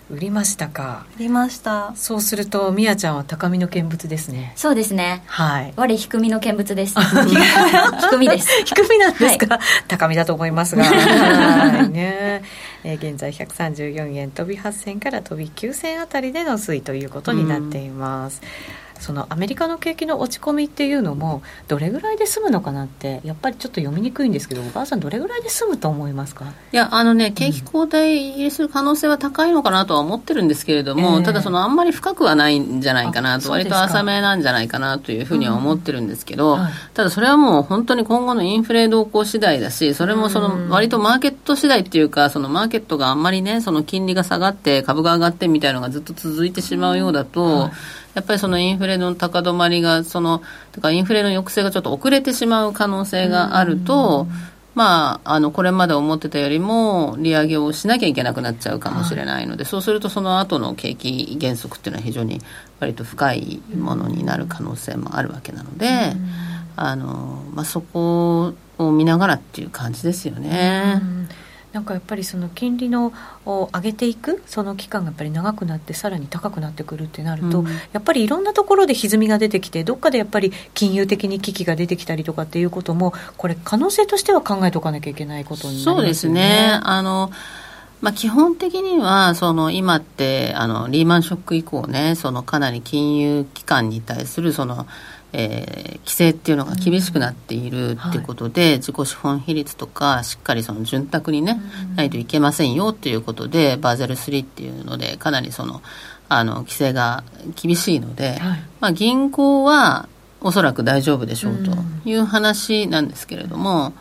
[0.10, 1.06] 売りましたか。
[1.18, 1.92] 売りました。
[1.96, 4.54] そうするとみやちゃんは高みの見物ですね。
[4.56, 5.22] そうですね。
[5.26, 5.74] はい。
[5.76, 6.96] 我低みの見物です。
[6.96, 8.48] 低みです。
[8.64, 10.86] 低みなんですか、はい、高みだと思いますが。
[10.88, 11.90] はい。
[11.90, 12.42] ね。
[12.86, 26.46] えー、現在134円飛び8銭から飛び9銭あたりでの推移ということになっています、うんそのアメリカの景気の落ち込みっていうのもどれぐらいで済むのかなってやっぱりちょっと読みにくいんですけどお母さんどれぐらいで済むと思いますか？
[26.72, 47.60] いやあのね景気後退する可能性は高いのかなとは思ってるんですけれども、うん、ただそのあんまり深くはないんじゃないかなと割と浅めなんじゃないかなというふうには思ってるんですけど、うんはい、ただそれはもう本当に今後のインフレ動向次第だしそれもその割とマーケット次第っていうかそのマーケットがあんまりねその金利が下がって株が上がってみたいなのがずっと続いてしまうようだと、うん。
[47.60, 47.72] はい
[48.18, 50.42] やっぱりそのインフレの高止まりがその
[50.72, 54.26] だからインフレの抑制がちょっと遅れてしまう可能性があると、
[54.74, 62.42] まあ、あのこれまで思ってたよりも利上げをしなきゃいけなくなっちゃうかもしれないので、はい、そうするとその後の景気減速っていうのは非常に
[62.80, 65.88] 割と深いものになる可能性もあるわけなので、
[66.76, 71.04] あのまあ、そこを見ながらっていう感じですよね。
[71.74, 73.14] なんかやっぱりその金利の
[73.46, 85.96] を上げていくその期間がやっぱり長くなってさらに高くなってくるってなると、うん、やっぱりいろんなところで歪みが出てきてどっかでやっぱり金融的に危機が出てきたりとかっていうこともこれ可能性としては考えておかなきゃいけないことになりますね。
[85.96, 87.32] そうですねあの
[88.00, 94.86] まあ、基本的にはその今ってあのリーマンショック以降ねそのかなり金融機関に対するその
[95.34, 101.60] えー、規制っていうのが厳しくなっているっていうことで、うんはい、自己資本比率とかしっかりその潤沢にね、
[101.90, 105.82] うん、ないといけませんよっていうことでバーゼル3っていうのでかなりその
[106.30, 107.24] あの規制が
[107.56, 110.10] 厳しいので、はい、まあ、銀行は
[110.42, 111.72] おそらく大丈夫でしょうと
[112.06, 113.94] いう話なんですけれども、うん、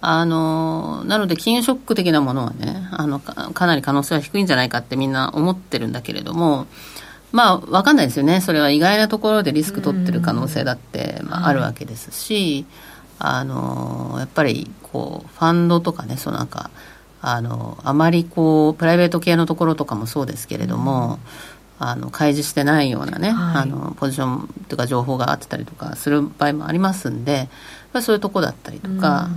[0.00, 6.66] あのなので金融ショック的なものはねあのかなり可能性は低いんじゃないかってみんな思ってるんだけれども。
[7.34, 12.64] まあ、分かんないですよね、それは意外なところでリスク取ってる可能性だって、まあ、あるわけですし、
[13.18, 16.70] はい、あのやっぱりこうファンドとかね、そのなんか
[17.20, 21.18] あのあまりこうプライベート系のところとかもそうですけれども、
[21.80, 27.48] あの開示してないようなね、はい、あのポジションとか情報があってたりとかする場合もありますんで、
[28.00, 29.28] そういうとこだったりとか、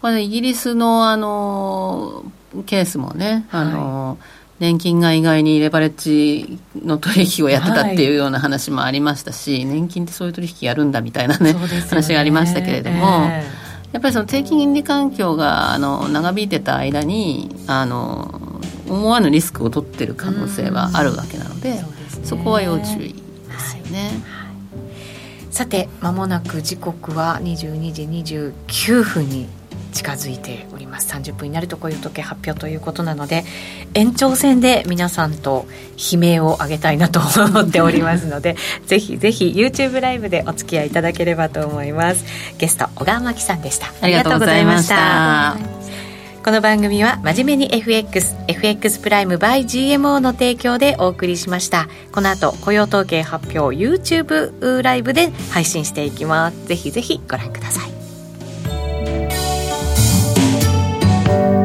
[0.00, 2.24] これイギリスのあの
[2.66, 11.58] ケースもね、あの、はい年金が意外にレバレッジの取引をやってたっていうような話もありましたし、はい、年金ってそういう取引やるんだみたいなね、ね。
[11.88, 12.96] 話がありましたけれども、
[13.30, 21.82] えー、やっぱりその低金利環境があの長引いてた間にあの思わぬリスクを取ってる可能性はあるわけなので、
[22.22, 24.10] そ、ね、こは要注意ですよね。
[24.26, 25.52] はい。
[25.54, 29.48] さてまもなく時刻は22時29分に
[29.90, 31.12] 近づいております。
[31.12, 33.44] 30分になるとこういう時計発表ということなので
[33.94, 35.66] 延長戦で皆さんと
[35.96, 42.24] 悲鳴を上げたいなと思っておりますので ぜひぜひ YouTube ライブでお付き合いいただければと思います。
[42.58, 43.92] ゲスト小川真紀さんでした。
[44.00, 45.56] ありがとうございました。
[46.42, 51.86] この番組は真面目に FX FX プライム by GMO の提供でお送りしました。
[52.12, 56.66] この後雇用統計発表 YouTube ライブで配信していきます。
[56.66, 57.99] ぜひぜひご覧ください
[61.30, 61.59] thank you